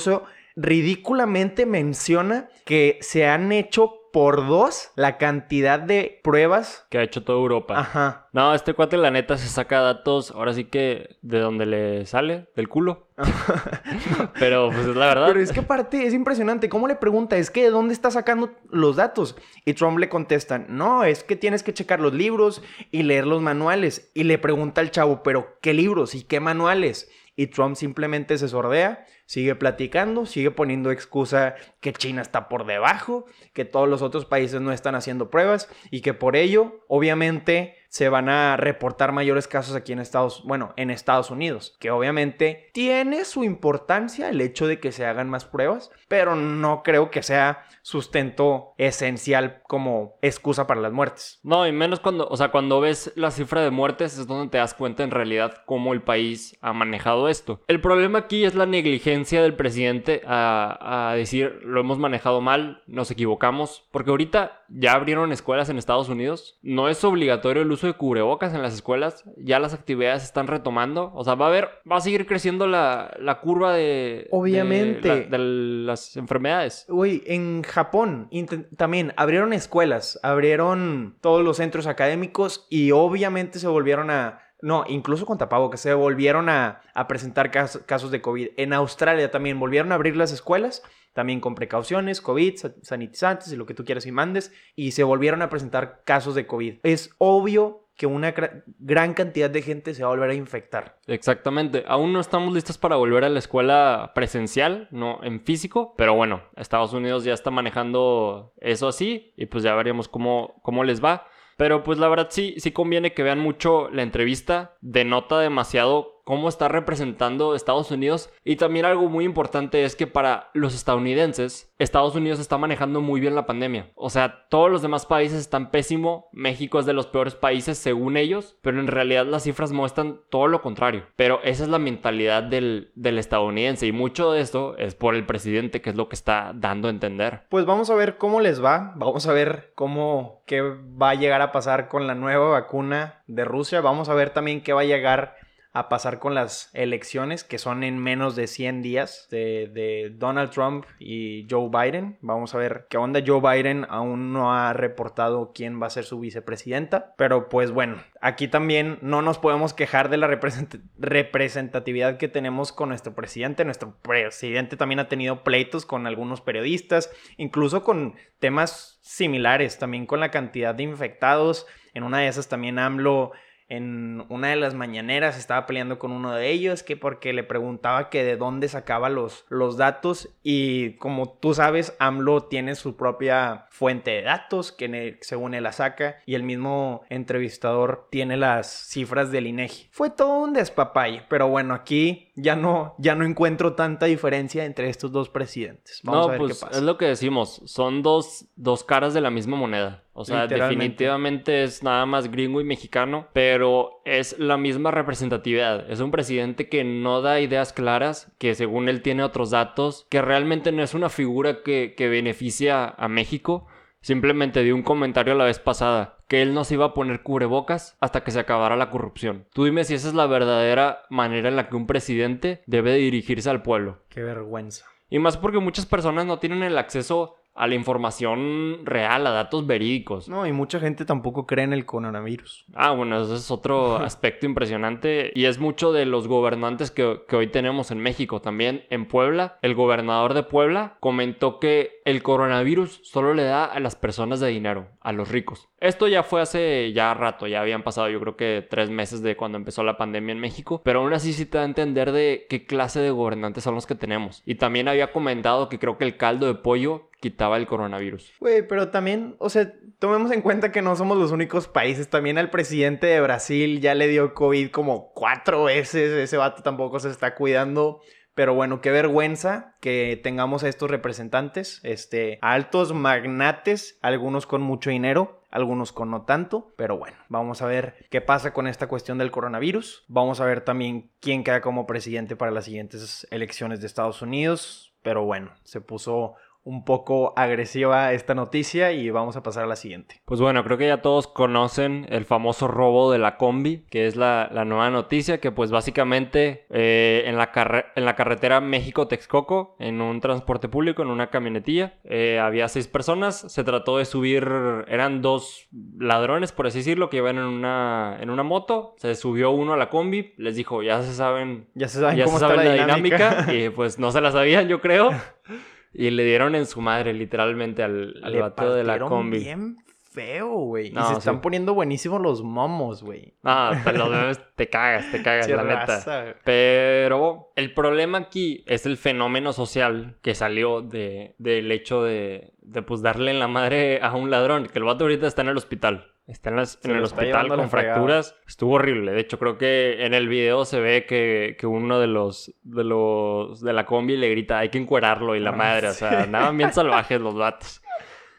ridículamente 0.57 1.67
menciona 1.67 2.49
que 2.65 2.99
se 3.01 3.27
han 3.27 3.53
hecho 3.53 3.99
por 4.13 4.47
dos 4.47 4.91
la 4.97 5.19
cantidad 5.19 5.79
de 5.79 6.21
pruebas 6.25 6.87
que 6.91 6.99
ha 6.99 7.03
hecho 7.03 7.23
toda 7.23 7.39
Europa. 7.39 7.79
Ajá. 7.79 8.29
No, 8.33 8.55
este 8.55 8.75
cuate 8.75 8.97
la 8.97 9.11
neta 9.11 9.37
se 9.37 9.49
saca 9.49 9.81
datos, 9.81 10.31
ahora 10.31 10.55
sí 10.55 10.65
que 10.65 11.17
de 11.23 11.39
donde 11.39 11.67
le 11.67 12.07
sale, 12.07 12.49
del 12.57 12.69
culo. 12.69 13.09
Pero 14.39 14.71
pues 14.71 14.87
es 14.87 14.97
la 14.97 15.07
verdad. 15.07 15.29
Pero 15.29 15.41
es 15.41 15.53
que 15.53 15.61
aparte 15.61 16.07
es 16.07 16.15
impresionante. 16.15 16.69
¿Cómo 16.69 16.89
le 16.89 16.97
pregunta? 16.97 17.37
Es 17.37 17.51
que 17.51 17.65
¿de 17.65 17.71
dónde 17.71 17.95
está 17.95 18.11
sacando 18.11 18.51
los 18.71 18.97
datos? 18.97 19.37
Y 19.65 19.75
Trump 19.75 19.99
le 19.99 20.09
contesta, 20.09 20.59
no, 20.59 21.05
es 21.05 21.23
que 21.23 21.37
tienes 21.37 21.63
que 21.63 21.75
checar 21.75 22.01
los 22.01 22.15
libros 22.15 22.63
y 22.91 23.03
leer 23.03 23.27
los 23.27 23.43
manuales. 23.43 24.11
Y 24.15 24.25
le 24.25 24.39
pregunta 24.39 24.81
al 24.81 24.91
chavo, 24.91 25.23
pero 25.23 25.59
¿qué 25.61 25.75
libros 25.75 26.15
y 26.15 26.25
qué 26.25 26.41
manuales? 26.41 27.11
Y 27.37 27.49
Trump 27.49 27.77
simplemente 27.77 28.37
se 28.37 28.49
sordea, 28.49 29.07
sigue 29.29 29.55
platicando, 29.55 30.25
sigue 30.25 30.51
poniendo 30.51 30.91
excusa 30.91 31.55
que 31.81 31.93
China 31.93 32.23
está 32.23 32.49
por 32.49 32.65
debajo, 32.65 33.27
que 33.53 33.67
todos 33.67 33.87
los 33.87 34.01
otros 34.01 34.25
países 34.25 34.63
no 34.63 34.73
están 34.73 34.95
haciendo 34.95 35.29
pruebas 35.29 35.69
y 35.91 36.01
que 36.01 36.15
por 36.15 36.35
ello, 36.35 36.81
obviamente, 36.89 37.77
se 37.91 38.09
van 38.09 38.29
a 38.29 38.57
reportar 38.57 39.13
mayores 39.13 39.47
casos 39.47 39.75
aquí 39.75 39.93
en 39.93 39.99
Estados, 39.99 40.43
bueno, 40.45 40.73
en 40.77 40.91
Estados 40.91 41.31
Unidos, 41.31 41.77
que 41.79 41.91
obviamente 41.91 42.71
tiene 42.73 43.25
su 43.25 43.45
importancia 43.45 44.31
el 44.31 44.41
hecho 44.41 44.67
de 44.67 44.81
que 44.81 44.93
se 44.93 45.07
hagan 45.07 45.29
más 45.29 45.45
pruebas, 45.45 45.91
pero 46.09 46.35
no 46.35 46.83
creo 46.83 47.11
que 47.11 47.23
sea 47.23 47.67
sustento 47.83 48.75
esencial 48.77 49.63
como 49.67 50.19
excusa 50.21 50.67
para 50.67 50.81
las 50.81 50.93
muertes. 50.93 51.41
No, 51.43 51.67
y 51.67 51.73
menos 51.73 52.01
cuando, 52.01 52.29
o 52.29 52.37
sea, 52.37 52.51
cuando 52.51 52.81
ves 52.81 53.13
la 53.15 53.31
cifra 53.31 53.63
de 53.63 53.71
muertes 53.71 54.19
es 54.19 54.27
donde 54.27 54.51
te 54.51 54.59
das 54.59 54.75
cuenta 54.75 55.03
en 55.03 55.11
realidad 55.11 55.63
cómo 55.65 55.93
el 55.95 56.03
país 56.03 56.59
ha 56.61 56.75
manejado 56.75 57.29
esto. 57.29 57.63
El 57.69 57.81
problema 57.81 58.21
aquí 58.21 58.45
es 58.45 58.55
la 58.55 58.67
negligencia 58.67 59.18
del 59.19 59.55
presidente 59.55 60.23
a, 60.27 61.11
a 61.11 61.15
decir 61.15 61.61
lo 61.65 61.81
hemos 61.81 61.99
manejado 61.99 62.41
mal, 62.41 62.83
nos 62.87 63.11
equivocamos, 63.11 63.87
porque 63.91 64.11
ahorita 64.11 64.63
ya 64.69 64.93
abrieron 64.93 65.33
escuelas 65.33 65.69
en 65.69 65.79
Estados 65.79 66.09
Unidos, 66.09 66.59
no 66.63 66.89
es 66.89 67.03
obligatorio 67.05 67.63
el 67.63 67.73
uso 67.73 67.87
de 67.87 67.95
cubrebocas 67.95 68.55
en 68.55 68.63
las 68.63 68.75
escuelas, 68.75 69.25
ya 69.37 69.59
las 69.59 69.75
actividades 69.75 70.23
están 70.25 70.47
retomando, 70.47 71.11
o 71.15 71.25
sea, 71.25 71.35
va 71.35 71.47
a 71.47 71.49
haber, 71.49 71.69
va 71.91 71.97
a 71.97 72.01
seguir 72.01 72.27
creciendo 72.27 72.67
la, 72.67 73.15
la 73.19 73.41
curva 73.41 73.75
de... 73.75 74.29
Obviamente. 74.31 75.09
De, 75.09 75.29
la, 75.31 75.39
de 75.39 75.39
las 75.39 76.17
enfermedades. 76.17 76.87
Uy, 76.89 77.23
en 77.27 77.63
Japón 77.63 78.31
también 78.77 79.13
abrieron 79.17 79.53
escuelas, 79.53 80.21
abrieron 80.23 81.17
todos 81.21 81.45
los 81.45 81.57
centros 81.57 81.87
académicos 81.87 82.67
y 82.71 82.93
obviamente 82.93 83.59
se 83.59 83.69
volvieron 83.69 84.11
a... 84.11 84.41
No, 84.61 84.85
incluso 84.89 85.27
con 85.27 85.39
tapabocas, 85.39 85.81
se 85.81 85.95
volvieron 85.95 86.49
a, 86.49 86.81
a 86.95 87.09
presentar 87.09 87.51
casos, 87.51 87.83
casos 87.87 88.11
de 88.11 88.21
COVID. 88.21 88.49
En 88.57 88.73
Australia 88.73 89.31
también 89.31 89.61
volvieron 89.61 89.93
a 89.93 89.95
abrir 89.95 90.17
las 90.17 90.33
escuelas 90.33 90.83
también 91.19 91.41
con 91.41 91.57
precauciones, 91.57 92.21
COVID, 92.21 92.61
sanitizantes 92.83 93.53
y 93.53 93.57
lo 93.57 93.67
que 93.67 93.75
tú 93.75 93.85
quieras 93.85 94.07
y 94.07 94.13
mandes, 94.13 94.53
y 94.77 94.93
se 94.93 95.03
volvieron 95.03 95.43
a 95.43 95.51
presentar 95.51 96.03
casos 96.05 96.37
de 96.37 96.47
COVID. 96.47 96.77
Es 96.85 97.11
obvio 97.19 97.89
que 97.97 98.07
una 98.07 98.33
gran 98.79 99.13
cantidad 99.15 99.51
de 99.51 99.61
gente 99.61 99.93
se 99.93 100.05
va 100.05 100.11
a 100.11 100.13
volver 100.13 100.31
a 100.31 100.35
infectar. 100.35 101.01
Exactamente. 101.09 101.83
Aún 101.89 102.13
no 102.13 102.21
estamos 102.21 102.55
listos 102.55 102.79
para 102.79 102.95
volver 102.95 103.25
a 103.25 103.29
la 103.29 103.41
escuela 103.41 104.13
presencial, 104.15 104.87
no 104.93 105.19
en 105.25 105.41
físico, 105.41 105.95
pero 105.99 106.15
bueno, 106.15 106.43
Estados 106.55 106.93
Unidos 106.93 107.25
ya 107.25 107.33
está 107.33 107.51
manejando 107.51 108.53
eso 108.61 108.87
así 108.87 109.35
y 109.37 109.47
pues 109.47 109.65
ya 109.65 109.75
veríamos 109.75 110.07
cómo, 110.07 110.61
cómo 110.63 110.85
les 110.85 111.03
va. 111.05 111.27
Pero 111.59 111.83
pues 111.83 111.99
la 111.99 112.07
verdad 112.07 112.29
sí, 112.31 112.55
sí 112.59 112.71
conviene 112.71 113.15
que 113.15 113.25
vean 113.25 113.41
mucho 113.41 113.91
la 113.91 114.03
entrevista. 114.03 114.77
Denota 114.81 115.41
demasiado 115.41 116.18
cómo 116.29 116.51
está 116.51 116.69
representando 116.69 117.55
Estados 117.55 117.91
Unidos. 117.91 118.31
Y 118.45 118.57
también 118.57 118.85
algo 118.85 119.09
muy 119.09 119.25
importante 119.25 119.85
es 119.85 119.97
que 119.97 120.07
para 120.07 120.51
los 120.53 120.75
estadounidenses, 120.75 121.73
Estados 121.79 122.15
Unidos 122.17 122.39
está 122.39 122.59
manejando 122.59 123.01
muy 123.01 123.19
bien 123.19 123.35
la 123.35 123.47
pandemia. 123.47 123.93
O 123.95 124.11
sea, 124.11 124.47
todos 124.51 124.71
los 124.71 124.83
demás 124.83 125.07
países 125.07 125.41
están 125.41 125.71
pésimo. 125.71 126.29
México 126.33 126.81
es 126.81 126.85
de 126.85 126.93
los 126.93 127.07
peores 127.07 127.35
países 127.35 127.79
según 127.79 128.19
ellos, 128.19 128.59
pero 128.61 128.79
en 128.79 128.89
realidad 128.89 129.25
las 129.25 129.45
cifras 129.45 129.73
muestran 129.73 130.21
todo 130.29 130.49
lo 130.49 130.61
contrario. 130.61 131.07
Pero 131.17 131.41
esa 131.45 131.63
es 131.63 131.71
la 131.71 131.79
mentalidad 131.79 132.43
del, 132.43 132.93
estadounidense 132.95 133.87
y 133.87 133.93
mucho 133.93 134.31
de 134.31 134.43
esto 134.43 134.77
es 134.77 134.95
por 134.95 135.15
el 135.15 135.25
presidente, 135.25 135.81
que 135.81 135.89
es 135.89 135.97
lo 135.97 136.11
que 136.11 136.15
está 136.17 136.53
dando 136.55 136.89
a 136.89 136.91
entender. 136.91 137.45
Pues 137.49 137.65
vamos 137.65 137.89
a 137.89 137.95
ver 137.95 138.19
cómo 138.19 138.41
les 138.41 138.63
va. 138.63 138.93
Vamos 138.97 139.27
a 139.27 139.33
ver 139.33 139.73
cómo, 139.75 140.43
qué 140.45 140.61
va 140.61 141.09
a 141.09 141.15
llegar 141.15 141.41
a 141.41 141.53
pasar 141.53 141.89
con 141.89 142.07
la 142.07 142.15
nueva 142.15 142.51
vacuna 142.51 143.23
de 143.29 143.47
Rusia. 143.47 143.81
Vamos 143.81 144.11
a 144.11 144.15
ver 144.15 144.29
también 144.29 144.63
qué 144.63 144.75
va 144.75 144.83
a 144.83 144.85
llegar 144.85 145.38
a 145.79 145.89
pasar 145.89 146.19
con 146.19 146.35
las 146.35 146.71
elecciones 146.75 147.45
que 147.45 147.59
son 147.59 147.83
en 147.83 147.99
menos 147.99 148.37
de 148.37 148.47
100 148.47 148.83
días 148.83 149.29
de, 149.31 149.71
de, 149.73 150.13
Donald 150.17 150.51
Trump 150.51 150.85
y 150.99 151.47
Joe 151.51 151.69
Biden. 151.71 152.19
Vamos 152.21 152.55
a 152.55 152.59
ver 152.59 152.87
qué 152.91 152.97
onda. 152.97 153.21
Joe 153.25 153.41
Biden 153.41 153.87
aún 153.89 154.33
no 154.33 154.55
ha 154.55 154.73
reportado 154.73 155.53
quién 155.55 155.81
va 155.81 155.87
a 155.87 155.91
ser 155.91 156.05
su 156.05 156.21
vicepresidenta. 156.21 157.15
Pero 157.17 157.49
pues 157.49 157.71
bueno, 157.71 158.03
aquí 158.21 158.49
también 158.49 158.99
no 159.03 159.23
nos 159.23 159.39
podemos 159.39 159.75
quejar 159.75 160.09
de 160.09 160.17
la 160.17 160.27
represent 160.27 160.77
representatividad 160.99 162.17
que 162.17 162.29
tenemos 162.29 162.73
con 162.73 162.91
nuestro 162.91 163.15
presidente. 163.15 163.65
Nuestro 163.65 163.97
presidente 164.01 164.77
también 164.77 165.01
ha 165.01 165.09
tenido 165.09 165.45
pleitos 165.45 165.87
con 165.87 166.07
algunos 166.07 166.41
periodistas, 166.41 167.11
incluso 167.37 167.85
con 167.85 168.17
temas 168.39 168.99
similares, 169.03 169.79
también 169.79 170.07
con 170.07 170.21
la 170.21 170.31
cantidad 170.31 170.75
de 170.75 170.83
infectados. 170.83 171.67
En 171.95 172.03
una 172.03 172.19
de 172.19 172.29
esas 172.29 172.49
también 172.49 172.79
AMLO 172.79 173.33
en 173.69 174.25
una 174.29 174.49
de 174.49 174.57
las 174.57 174.75
mañaneras 174.75 175.39
estaba 175.39 175.67
peleando 175.67 175.99
con 175.99 176.13
uno 176.13 176.33
de 176.33 176.51
ellos 176.51 176.83
que 176.83 176.97
porque 176.97 177.33
le 177.33 177.45
preguntaba 177.45 178.09
que 178.09 178.25
de 178.25 178.37
dónde 178.37 178.69
sacaba 178.69 179.11
los, 179.11 179.45
los 179.49 179.77
datos 179.77 180.31
y 180.43 180.93
como 180.95 181.29
tú 181.29 181.53
sabes 181.55 181.95
AMLO 181.99 182.45
tiene 182.45 182.75
su 182.75 182.97
propia 182.97 183.67
fuente 183.71 184.13
de 184.13 184.23
datos 184.23 184.73
que 184.73 185.19
según 185.21 185.55
él 185.55 185.65
la 185.65 185.73
saca 185.73 186.17
y 186.25 186.35
el 186.35 186.43
mismo 186.43 187.03
entrevistador 187.11 188.09
tiene 188.11 188.37
las 188.37 188.69
cifras 188.89 189.31
del 189.31 189.47
INEGI. 189.47 189.89
Fue 189.91 190.11
todo 190.11 190.41
un 190.41 190.55
despapay, 190.55 191.27
pero 191.29 191.49
bueno, 191.49 191.75
aquí 191.75 192.33
ya 192.37 192.57
no 192.57 192.95
ya 192.99 193.15
no 193.15 193.25
encuentro 193.25 193.75
tanta 193.75 194.07
diferencia 194.07 194.65
entre 194.65 194.89
estos 194.89 195.13
dos 195.13 195.29
presidentes. 195.29 196.01
Vamos 196.05 196.27
no, 196.27 196.29
a 196.29 196.31
ver 196.33 196.39
pues 196.39 196.59
qué 196.59 196.67
pasa. 196.67 196.79
es 196.79 196.85
lo 196.85 196.97
que 196.97 197.07
decimos, 197.07 197.61
son 197.67 198.03
dos, 198.03 198.47
dos 198.57 198.85
caras 198.85 199.13
de 199.13 199.21
la 199.21 199.31
misma 199.31 199.57
moneda. 199.57 200.05
O 200.19 200.25
sea, 200.25 200.49
definitivamente 200.49 201.63
es 201.63 201.85
nada 201.85 202.05
más 202.05 202.29
gringo 202.29 202.61
y 202.61 202.65
mexicano, 202.65 203.29
pero 203.33 204.03
es 204.05 204.37
la 204.41 204.57
misma 204.57 204.91
representatividad. 204.91 205.89
Es 205.89 206.01
un 206.01 206.11
presidente 206.11 206.69
que 206.69 206.83
no 206.83 207.23
da 207.23 207.41
ideas 207.41 207.73
claras, 207.73 208.33
que 208.39 208.57
según 208.57 208.89
él 208.89 209.01
tiene 209.01 209.23
otros 209.23 209.51
datos, 209.51 210.09
que 210.11 210.21
realmente 210.21 210.73
no 210.73 210.83
es 210.83 210.93
una 210.95 211.09
figura 211.09 211.63
que, 211.63 211.95
que 211.97 212.09
beneficia 212.09 212.89
a 212.89 213.07
México. 213.07 213.69
Simplemente 214.01 214.65
dio 214.65 214.75
un 214.75 214.83
comentario 214.83 215.37
la 215.37 215.45
vez 215.45 215.61
pasada 215.61 216.17
que 216.27 216.43
él 216.43 216.53
no 216.53 216.65
se 216.65 216.75
iba 216.75 216.87
a 216.87 216.95
poner 216.95 217.23
cubrebocas 217.23 217.97
hasta 218.01 218.25
que 218.25 218.33
se 218.33 218.41
acabara 218.41 218.75
la 218.75 218.91
corrupción. 218.91 219.47
Tú 219.53 219.67
dime 219.67 219.85
si 219.85 219.95
esa 219.95 220.09
es 220.09 220.15
la 220.15 220.27
verdadera 220.27 221.03
manera 221.11 221.49
en 221.49 221.55
la 221.55 221.69
que 221.69 221.77
un 221.77 221.87
presidente 221.87 222.63
debe 222.67 222.95
dirigirse 222.95 223.49
al 223.49 223.63
pueblo. 223.63 224.03
Qué 224.09 224.23
vergüenza. 224.23 224.85
Y 225.11 225.19
más 225.19 225.39
porque 225.39 225.59
muchas 225.59 225.87
personas 225.87 226.27
no 226.27 226.39
tienen 226.39 226.63
el 226.63 226.77
acceso 226.77 227.37
a 227.59 227.67
la 227.67 227.75
información 227.75 228.83
real, 228.85 229.27
a 229.27 229.31
datos 229.31 229.67
verídicos. 229.67 230.29
No, 230.29 230.47
y 230.47 230.53
mucha 230.53 230.79
gente 230.79 231.05
tampoco 231.05 231.47
cree 231.47 231.65
en 231.65 231.73
el 231.73 231.85
coronavirus. 231.85 232.65
Ah, 232.73 232.93
bueno, 232.93 233.21
ese 233.21 233.35
es 233.35 233.51
otro 233.51 233.97
aspecto 234.05 234.47
impresionante 234.47 235.33
y 235.35 235.47
es 235.47 235.59
mucho 235.59 235.93
de 235.93 236.07
los 236.07 236.29
gobernantes 236.29 236.93
que, 236.93 237.23
que, 237.29 237.37
hoy 237.37 237.49
tenemos 237.49 237.91
en 237.91 237.99
México. 237.99 238.41
También 238.41 238.85
en 238.91 239.07
Puebla, 239.09 239.59
el 239.63 239.75
gobernador 239.75 240.35
de 240.35 240.45
Puebla 240.45 240.97
comentó 241.01 241.59
que 241.59 241.98
el 242.09 242.23
coronavirus 242.23 243.01
solo 243.03 243.35
le 243.35 243.45
da 243.45 243.67
a 243.67 243.81
las 243.81 243.95
personas 243.95 244.41
de 244.41 244.49
dinero, 244.49 244.89
a 245.03 245.13
los 245.13 245.29
ricos. 245.29 245.69
Esto 245.79 246.09
ya 246.09 246.23
fue 246.23 246.41
hace 246.41 246.93
ya 246.95 247.13
rato, 247.13 247.47
ya 247.47 247.61
habían 247.61 247.83
pasado 247.83 248.09
yo 248.09 248.19
creo 248.19 248.35
que 248.35 248.67
tres 248.69 248.89
meses 248.89 249.21
de 249.21 249.37
cuando 249.37 249.59
empezó 249.59 249.83
la 249.83 249.99
pandemia 249.99 250.33
en 250.33 250.41
México, 250.41 250.81
pero 250.83 251.01
aún 251.01 251.13
así 251.13 251.35
sí 251.35 251.45
te 251.45 251.59
da 251.59 251.65
a 251.65 251.67
entender 251.67 252.13
de 252.13 252.47
qué 252.49 252.65
clase 252.65 253.01
de 253.01 253.11
gobernantes 253.11 253.63
son 253.63 253.75
los 253.75 253.87
que 253.87 253.95
tenemos. 253.95 254.43
Y 254.47 254.55
también 254.55 254.89
había 254.89 255.13
comentado 255.13 255.69
que 255.69 255.79
creo 255.79 255.99
que 255.99 256.07
el 256.07 256.17
caldo 256.17 256.47
de 256.47 256.55
pollo 256.55 257.11
quitaba 257.21 257.59
el 257.59 257.67
coronavirus. 257.67 258.33
Güey, 258.41 258.67
pero 258.67 258.89
también, 258.89 259.37
o 259.39 259.51
sea, 259.51 259.71
tomemos 259.99 260.31
en 260.33 260.41
cuenta 260.41 260.73
que 260.73 260.83
no 260.83 260.97
somos 260.97 261.19
los 261.19 261.31
únicos 261.31 261.69
países. 261.69 262.09
También 262.09 262.39
al 262.39 262.51
presidente 262.51 263.07
de 263.07 263.21
Brasil 263.21 263.81
ya 263.81 263.95
le 263.95 264.09
dio 264.09 264.35
COVID 264.35 264.71
como 264.71 265.13
cuatro 265.13 265.65
veces. 265.65 266.11
Ese 266.13 266.37
vato 266.37 266.63
tampoco 266.63 267.01
se 267.01 267.11
está 267.11 267.35
cuidando. 267.35 268.01
Pero 268.39 268.55
bueno, 268.55 268.81
qué 268.81 268.93
vergüenza 268.93 269.75
que 269.81 270.21
tengamos 270.23 270.63
a 270.63 270.69
estos 270.69 270.89
representantes, 270.89 271.81
este, 271.83 272.39
altos 272.41 272.95
magnates, 272.95 273.99
algunos 274.01 274.47
con 274.47 274.63
mucho 274.63 274.91
dinero, 274.91 275.43
algunos 275.51 275.91
con 275.91 276.13
no 276.13 276.23
tanto, 276.23 276.73
pero 276.77 276.97
bueno, 276.97 277.17
vamos 277.29 277.63
a 277.63 277.67
ver 277.67 278.07
qué 278.11 278.21
pasa 278.21 278.53
con 278.53 278.69
esta 278.69 278.87
cuestión 278.87 279.19
del 279.19 279.33
coronavirus. 279.33 280.05
Vamos 280.07 280.41
a 280.41 280.45
ver 280.45 280.61
también 280.61 281.11
quién 281.19 281.43
queda 281.43 281.61
como 281.61 281.85
presidente 281.89 282.37
para 282.37 282.53
las 282.53 282.67
siguientes 282.67 283.27
elecciones 283.33 283.81
de 283.81 283.89
Estados 283.89 284.23
Unidos, 284.23 284.95
pero 285.03 285.25
bueno, 285.25 285.51
se 285.65 285.81
puso 285.81 286.37
un 286.69 286.85
poco 286.85 287.33
agresiva 287.35 288.13
esta 288.13 288.35
noticia 288.35 288.93
y 288.93 289.09
vamos 289.09 289.37
a 289.37 289.43
pasar 289.43 289.65
a 289.65 289.67
la 289.67 289.75
siguiente. 289.75 290.21
Pues 290.27 290.39
bueno, 290.39 290.63
creo 290.65 290.77
que 290.77 290.87
ya 290.87 291.01
todos 291.01 291.27
conocen 291.27 292.05
el 292.11 292.27
famoso 292.27 292.69
robo 292.69 293.11
de 293.11 293.19
la 293.19 293.39
combi, 293.39 293.87
que 293.89 294.07
es 294.07 294.17
la, 294.17 294.51
nueva 294.67 294.91
noticia, 294.91 295.41
que 295.41 295.51
pues 295.51 295.71
básicamente 295.71 296.67
eh, 296.69 297.23
en, 297.25 297.39
la 297.39 297.51
en 297.97 298.05
la 298.05 298.15
carretera 298.15 298.61
México-Texcoco, 298.61 299.77
en 299.79 300.03
un 300.03 300.21
transporte 300.21 300.69
público, 300.69 301.01
en 301.01 301.09
una 301.09 301.31
camionetilla, 301.31 301.95
eh, 302.05 302.39
había 302.39 302.69
seis 302.69 302.87
personas, 302.87 303.51
se 303.51 303.65
trató 303.65 303.97
de 303.97 304.05
subir, 304.05 304.47
eran 304.89 305.23
dos 305.23 305.69
ladrones, 305.99 306.53
por 306.53 306.67
así 306.67 306.81
decirlo, 306.81 307.09
que 307.09 307.17
iban 307.17 307.39
en 307.39 307.45
una, 307.45 308.19
en 308.21 308.29
una 308.29 308.43
moto, 308.43 308.95
se 308.99 309.15
subió 309.15 309.53
uno 309.53 309.73
a 309.73 309.79
la 309.79 309.89
combi, 309.89 310.35
les 310.37 310.55
dijo, 310.55 310.83
ya 310.83 311.01
se 311.01 311.15
saben, 311.15 311.71
ya 311.73 311.89
se 311.89 312.01
saben, 312.01 312.23
cómo 312.25 312.37
está 312.37 312.55
la, 312.55 312.75
dinámica 312.75 313.47
y 313.55 313.71
pues 313.71 313.99
no 313.99 314.13
se 314.13 314.21
la 314.21 314.33
sabían, 314.33 314.69
yo 314.69 314.83
creo. 314.83 315.13
Y 315.93 316.11
le 316.11 316.25
dieron 316.25 316.55
en 316.55 316.67
su 316.67 316.81
madre, 316.81 317.13
literalmente, 317.13 317.83
al, 317.83 318.15
al 318.23 318.37
bateo 318.37 318.75
de 318.75 318.85
la 318.85 318.99
combi. 318.99 319.39
bien 319.39 319.77
feo, 320.19 320.49
güey. 320.49 320.89
y 320.89 321.03
se 321.05 321.13
están 321.19 321.41
poniendo 321.41 321.75
buenísimos 321.75 322.21
los 322.21 322.43
momos, 322.43 323.03
güey. 323.03 323.35
Ah, 323.45 323.81
te 323.85 323.93
los 323.93 324.39
te 324.57 324.69
cagas, 324.69 325.11
te 325.13 325.23
cagas, 325.23 325.49
la 325.49 325.63
neta. 325.63 326.37
Pero 326.45 327.53
el 327.57 327.73
problema 327.73 328.19
aquí 328.19 328.65
es 328.67 328.87
el 328.87 328.97
fenómeno 328.97 329.53
social 329.53 330.17
que 330.23 330.35
salió 330.35 330.83
de, 330.83 331.35
del 331.39 331.71
hecho 331.71 332.03
de, 332.03 332.53
de, 332.63 332.83
pues, 332.83 333.03
darle 333.03 333.31
en 333.31 333.39
la 333.39 333.49
madre 333.49 334.01
a 334.03 334.15
un 334.15 334.31
ladrón. 334.31 334.67
Que 334.67 334.79
el 334.79 334.85
vato 334.85 335.05
ahorita 335.05 335.27
está 335.27 335.43
en 335.43 335.49
el 335.49 335.57
hospital. 335.57 336.13
Está 336.29 336.51
en, 336.51 336.59
en 336.59 336.97
el 336.97 337.03
hospital 337.03 337.49
con 337.49 337.71
fracturas. 337.71 338.37
Estuvo 338.47 338.75
horrible. 338.75 339.13
De 339.13 339.21
hecho, 339.21 339.39
creo 339.39 339.57
que 339.57 340.05
en 340.05 340.13
el 340.13 340.29
video 340.29 340.67
se 340.67 340.79
ve 340.79 341.07
que, 341.07 341.57
que, 341.59 341.67
uno 341.67 341.99
de 341.99 342.07
los, 342.07 342.55
de 342.65 342.85
los 342.85 343.63
de 343.63 343.73
la 343.73 343.87
combi 343.87 344.17
le 344.17 344.29
grita, 344.29 344.59
hay 344.59 344.69
que 344.69 344.77
encuerarlo 344.77 345.35
y 345.35 345.41
la 345.41 345.51
ah, 345.51 345.57
madre. 345.57 345.89
O 345.89 345.95
sea, 345.95 346.25
andaban 346.25 346.57
bien 346.59 346.73
salvajes 346.75 347.19
los 347.19 347.35
vatos. 347.35 347.81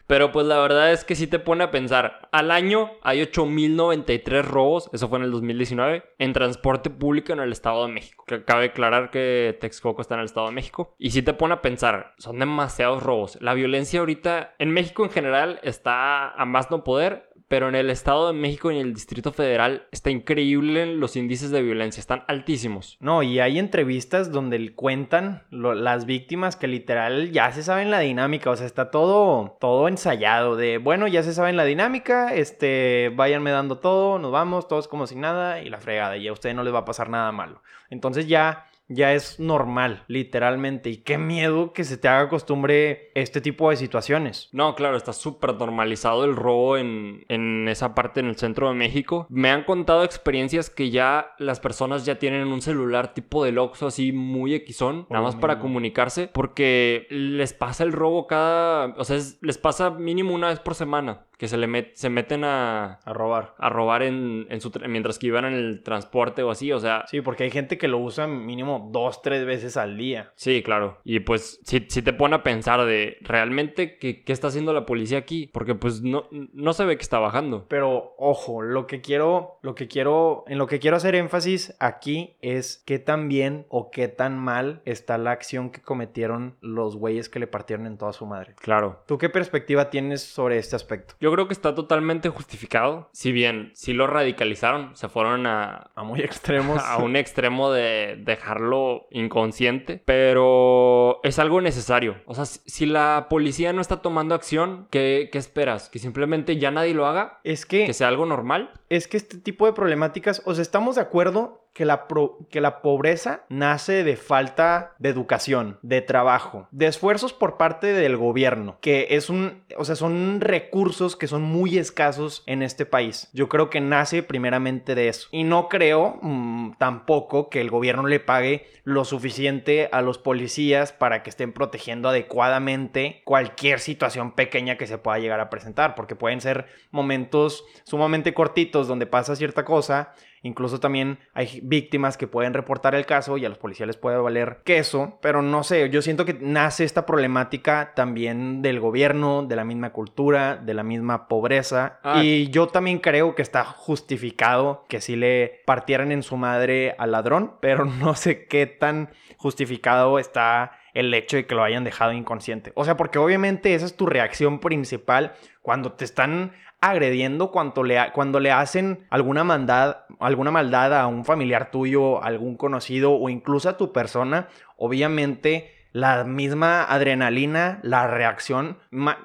Pero 0.10 0.32
pues 0.32 0.48
la 0.48 0.58
verdad 0.58 0.92
es 0.92 1.04
que 1.04 1.14
sí 1.14 1.28
te 1.28 1.38
pone 1.38 1.64
a 1.64 1.70
pensar. 1.70 2.30
Al 2.32 2.50
año 2.50 2.90
hay 3.04 3.22
8.093 3.22 4.42
robos, 4.42 4.90
eso 4.92 5.08
fue 5.08 5.20
en 5.20 5.26
el 5.26 5.32
2019, 5.32 6.04
en 6.18 6.34
transporte 6.34 6.90
público 6.90 7.32
en 7.32 7.40
el 7.40 7.52
Estado 7.52 7.86
de 7.86 7.94
México. 7.94 8.24
Que 8.26 8.44
cabe 8.44 8.66
aclarar 8.66 9.12
que 9.12 9.56
Texcoco 9.62 10.02
está 10.02 10.16
en 10.16 10.22
el 10.22 10.26
Estado 10.26 10.48
de 10.48 10.54
México. 10.54 10.96
Y 10.98 11.12
sí 11.12 11.22
te 11.22 11.36
pone 11.36 11.54
a 11.54 11.62
pensar, 11.62 12.16
son 12.18 12.40
demasiados 12.40 13.04
robos. 13.04 13.38
La 13.40 13.54
violencia 13.54 14.00
ahorita 14.00 14.56
en 14.58 14.72
México 14.72 15.04
en 15.04 15.12
general 15.12 15.60
está 15.62 16.32
a 16.32 16.44
más 16.44 16.72
no 16.72 16.84
poder 16.84 17.29
pero 17.50 17.68
en 17.68 17.76
el 17.76 17.90
Estado 17.90 18.28
de 18.28 18.34
México 18.34 18.72
y 18.72 18.80
en 18.80 18.88
el 18.88 18.94
Distrito 18.94 19.34
Federal 19.34 19.88
está 19.92 20.12
increíble 20.12 20.86
los 20.86 21.16
índices 21.16 21.50
de 21.50 21.64
violencia, 21.64 22.00
están 22.00 22.24
altísimos. 22.28 22.96
No, 23.02 23.24
y 23.24 23.40
hay 23.40 23.58
entrevistas 23.58 24.32
donde 24.32 24.74
cuentan 24.76 25.44
las 25.50 26.06
víctimas 26.06 26.56
que 26.56 26.68
literal 26.68 27.32
ya 27.32 27.52
se 27.52 27.64
saben 27.64 27.90
la 27.90 28.00
dinámica, 28.00 28.52
o 28.52 28.56
sea, 28.56 28.68
está 28.68 28.92
todo, 28.92 29.58
todo 29.60 29.88
ensayado 29.88 30.56
de, 30.56 30.78
bueno, 30.78 31.08
ya 31.08 31.24
se 31.24 31.34
saben 31.34 31.58
la 31.58 31.66
dinámica, 31.66 32.36
este, 32.36 33.12
váyanme 33.16 33.50
dando 33.50 33.80
todo, 33.80 34.20
nos 34.20 34.32
vamos, 34.32 34.68
todos 34.68 34.88
como 34.88 35.08
sin 35.08 35.22
nada 35.22 35.62
y 35.62 35.70
la 35.70 35.80
fregada, 35.80 36.18
y 36.18 36.28
a 36.28 36.34
usted 36.34 36.54
no 36.54 36.64
les 36.64 36.74
va 36.74 36.80
a 36.80 36.86
pasar 36.86 37.10
nada 37.10 37.32
malo. 37.32 37.64
Entonces 37.90 38.28
ya 38.28 38.69
ya 38.90 39.14
es 39.14 39.40
normal, 39.40 40.04
literalmente. 40.08 40.90
Y 40.90 40.98
qué 40.98 41.18
miedo 41.18 41.72
que 41.74 41.84
se 41.84 41.98
te 41.98 42.08
haga 42.08 42.28
costumbre 42.28 43.12
este 43.16 43.40
tipo 43.40 43.70
de 43.70 43.78
situaciones. 43.78 44.50
No, 44.52 44.76
claro, 44.76 44.98
está 44.98 45.14
súper 45.14 45.56
normalizado 45.56 46.26
el 46.26 46.36
robo 46.36 46.78
en, 46.78 47.68
esa 47.70 47.96
parte 47.96 48.20
en 48.20 48.28
el 48.28 48.36
centro 48.36 48.68
de 48.68 48.76
México. 48.76 49.28
Me 49.30 49.52
han 49.52 49.64
contado 49.64 50.04
experiencias 50.04 50.70
que 50.70 50.90
ya 50.90 51.34
las 51.38 51.60
personas 51.60 52.06
ya 52.06 52.20
tienen 52.20 52.48
un 52.48 52.62
celular 52.62 53.14
tipo 53.14 53.46
de 53.46 53.58
Oxxo 53.60 53.88
así 53.88 54.12
muy 54.12 54.54
equisón, 54.54 55.06
nada 55.10 55.24
más 55.24 55.36
para 55.36 55.60
comunicarse, 55.60 56.28
porque 56.28 57.08
les 57.10 57.54
pasa 57.54 57.84
el 57.84 57.92
robo 57.92 58.26
cada... 58.26 58.96
O 58.98 59.04
sea, 59.04 59.18
les 59.42 59.58
pasa 59.58 59.90
mínimo 59.92 60.34
una 60.34 60.48
vez 60.48 60.60
por 60.60 60.76
semana 60.76 61.29
que 61.40 61.48
se, 61.48 61.58
le 61.58 61.92
se 61.94 62.10
meten 62.10 62.44
a... 62.44 63.00
A 63.06 63.14
robar. 63.14 63.56
A 63.58 63.70
robar 63.70 64.04
en, 64.04 64.46
su... 64.60 64.72
mientras 64.90 65.18
que 65.18 65.28
iban 65.28 65.46
en 65.46 65.54
el 65.54 65.84
transporte 65.84 66.44
o 66.44 66.52
así, 66.52 66.74
o 66.74 66.80
sea... 66.80 67.06
Sí, 67.08 67.22
porque 67.22 67.46
hay 67.46 67.50
gente 67.50 67.78
que 67.78 67.88
lo 67.88 67.98
usa 67.98 68.28
mínimo 68.28 68.90
dos, 68.92 69.22
tres 69.22 69.46
veces 69.46 69.78
al 69.78 69.98
día. 69.98 70.34
Sí, 70.36 70.62
claro. 70.62 71.00
Y 71.06 71.22
pues 71.22 71.62
si, 71.64 71.86
si 71.88 72.02
te 72.02 72.12
pone 72.12 72.36
a 72.36 72.44
pensar 72.44 72.86
de, 72.86 73.20
¿realmente 73.22 73.98
qué, 73.98 74.22
qué, 74.26 74.34
está 74.34 74.48
haciendo 74.48 74.74
la 74.74 74.86
policía 74.86 75.18
aquí? 75.18 75.50
Porque 75.54 75.76
pues 75.76 76.02
no, 76.02 76.28
no 76.30 76.74
se 76.74 76.84
ve 76.84 76.98
que 76.98 77.04
está 77.04 77.20
bajando. 77.20 77.68
Pero, 77.70 78.16
ojo, 78.18 78.62
lo 78.62 78.86
que 78.86 79.00
quiero, 79.00 79.60
lo 79.62 79.76
que 79.76 79.88
quiero, 79.88 80.44
en 80.48 80.58
lo 80.58 80.68
que 80.68 80.80
quiero 80.80 80.98
hacer 80.98 81.16
énfasis 81.16 81.74
aquí 81.80 82.36
es 82.42 82.84
qué 82.86 83.00
tan 83.00 83.30
bien 83.30 83.66
o 83.70 83.92
qué 83.92 84.10
tan 84.10 84.38
mal 84.38 84.82
está 84.84 85.18
la 85.18 85.32
acción 85.32 85.70
que 85.70 85.82
cometieron 85.82 86.58
los 86.60 86.98
güeyes 86.98 87.30
que 87.30 87.40
le 87.40 87.48
partieron 87.48 87.86
en 87.86 87.98
toda 87.98 88.12
su 88.12 88.26
madre. 88.26 88.56
Claro. 88.60 89.04
¿Tú 89.08 89.18
qué 89.18 89.30
perspectiva 89.30 89.90
tienes 89.90 90.22
sobre 90.22 90.58
este 90.58 90.76
aspecto? 90.76 91.16
Yo 91.22 91.29
creo 91.32 91.48
que 91.48 91.54
está 91.54 91.76
totalmente 91.76 92.30
justificado. 92.30 93.10
Si 93.14 93.32
bien, 93.32 93.72
si 93.74 93.94
lo 93.94 94.08
radicalizaron, 94.08 94.96
se 94.96 95.10
fueron 95.10 95.48
a... 95.48 95.92
A 95.96 96.04
muy 96.04 96.22
extremos. 96.22 96.82
A 96.84 96.98
un 96.98 97.16
extremo 97.18 97.72
de 97.72 98.18
dejarlo 98.20 99.08
inconsciente. 99.12 100.02
Pero 100.06 101.20
es 101.24 101.40
algo 101.40 101.62
necesario. 101.62 102.18
O 102.26 102.36
sea, 102.36 102.46
si 102.46 102.86
la 102.86 103.28
policía 103.30 103.74
no 103.74 103.82
está 103.82 104.02
tomando 104.02 104.36
acción, 104.36 104.88
¿qué, 104.92 105.30
qué 105.32 105.38
esperas? 105.38 105.90
¿Que 105.90 106.00
simplemente 106.00 106.58
ya 106.58 106.72
nadie 106.72 106.94
lo 106.94 107.06
haga? 107.06 107.40
Es 107.44 107.66
que... 107.66 107.86
¿Que 107.86 107.94
sea 107.94 108.08
algo 108.08 108.26
normal? 108.26 108.72
Es 108.90 109.08
que 109.08 109.18
este 109.18 109.38
tipo 109.38 109.66
de 109.66 109.74
problemáticas, 109.74 110.42
o 110.46 110.54
sea, 110.54 110.62
estamos 110.62 110.96
de 110.96 111.02
acuerdo 111.02 111.69
que 111.80 111.86
la, 111.86 112.08
que 112.50 112.60
la 112.60 112.82
pobreza 112.82 113.46
nace 113.48 114.04
de 114.04 114.18
falta 114.18 114.96
de 115.00 115.08
educación, 115.08 115.80
de 115.82 116.02
trabajo, 116.02 116.68
de 116.72 116.88
esfuerzos 116.88 117.32
por 117.32 117.56
parte 117.56 117.94
del 117.94 118.18
gobierno, 118.18 118.78
que 118.82 119.08
es 119.12 119.30
un, 119.30 119.64
o 119.78 119.86
sea, 119.86 119.96
son 119.96 120.42
recursos 120.42 121.16
que 121.16 121.28
son 121.28 121.42
muy 121.42 121.78
escasos 121.78 122.44
en 122.48 122.64
este 122.64 122.86
país. 122.86 123.30
Yo 123.32 123.48
creo 123.48 123.70
que 123.70 123.80
nace 123.80 124.24
primeramente 124.24 124.94
de 124.94 125.08
eso. 125.08 125.30
Y 125.32 125.46
no 125.46 125.70
creo 125.70 126.20
mm, 126.22 126.74
tampoco 126.78 127.50
que 127.50 127.62
el 127.62 127.70
gobierno 127.70 128.08
le 128.08 128.20
pague 128.20 128.68
lo 128.84 129.06
suficiente 129.06 129.88
a 129.94 130.02
los 130.02 130.18
policías 130.18 130.92
para 130.92 131.24
que 131.24 131.30
estén 131.30 131.54
protegiendo 131.54 132.10
adecuadamente 132.10 133.22
cualquier 133.24 133.80
situación 133.80 134.34
pequeña 134.34 134.78
que 134.78 134.88
se 134.88 134.98
pueda 134.98 135.20
llegar 135.20 135.40
a 135.40 135.50
presentar, 135.50 135.96
porque 135.96 136.18
pueden 136.18 136.42
ser 136.42 136.66
momentos 136.92 137.64
sumamente 137.86 138.34
cortitos 138.34 138.90
donde 138.90 139.06
pasa 139.06 139.38
cierta 139.38 139.64
cosa 139.64 140.14
Incluso 140.42 140.80
también 140.80 141.20
hay 141.34 141.60
víctimas 141.64 142.18
que 142.18 142.28
pueden 142.28 142.54
reportar 142.54 142.96
el 142.96 143.06
caso 143.06 143.38
y 143.38 143.46
a 143.46 143.50
los 143.50 143.58
policías 143.58 143.88
les 143.88 143.98
puede 143.98 144.18
valer 144.18 144.62
queso, 144.64 145.20
pero 145.22 145.42
no 145.42 145.64
sé, 145.64 145.90
yo 145.90 146.02
siento 146.02 146.26
que 146.26 146.38
nace 146.40 146.84
esta 146.84 147.06
problemática 147.06 147.94
también 147.96 148.62
del 148.62 148.80
gobierno, 148.80 149.44
de 149.44 149.56
la 149.56 149.66
misma 149.66 149.92
cultura, 149.92 150.56
de 150.58 150.74
la 150.74 150.84
misma 150.84 151.28
pobreza. 151.28 152.00
Ah. 152.04 152.24
Y 152.24 152.50
yo 152.50 152.68
también 152.68 153.00
creo 153.00 153.36
que 153.36 153.42
está 153.42 153.66
justificado 153.66 154.86
que 154.88 155.02
si 155.02 155.16
le 155.16 155.62
partieran 155.66 156.12
en 156.12 156.24
su 156.24 156.38
madre 156.38 156.96
al 156.98 157.12
ladrón, 157.12 157.56
pero 157.62 157.86
no 157.86 158.16
sé 158.16 158.46
qué 158.48 158.66
tan 158.66 159.10
justificado 159.38 160.20
está 160.20 160.72
el 160.94 161.14
hecho 161.14 161.38
de 161.38 161.46
que 161.46 161.56
lo 161.56 161.64
hayan 161.64 161.84
dejado 161.84 162.14
inconsciente. 162.14 162.72
O 162.76 162.84
sea, 162.86 162.98
porque 162.98 163.20
obviamente 163.20 163.76
esa 163.76 163.86
es 163.86 163.96
tu 163.96 164.06
reacción 164.06 164.60
principal 164.60 165.34
cuando 165.62 165.94
te 165.94 166.06
están 166.06 166.54
agrediendo 166.82 167.52
cuando 167.52 167.84
le, 167.84 168.12
cuando 168.14 168.40
le 168.40 168.52
hacen 168.52 169.06
alguna 169.10 169.44
maldad, 169.44 170.06
alguna 170.20 170.52
maldad 170.52 170.94
a 170.94 171.08
un 171.08 171.26
familiar 171.26 171.72
tuyo, 171.72 172.24
algún 172.24 172.56
conocido 172.56 173.14
o 173.14 173.30
incluso 173.30 173.70
a 173.70 173.78
tu 173.78 173.92
persona, 173.92 174.48
obviamente 174.78 175.76
la 175.92 176.24
misma 176.24 176.84
adrenalina, 176.84 177.80
la 177.82 178.08
reacción, 178.08 178.78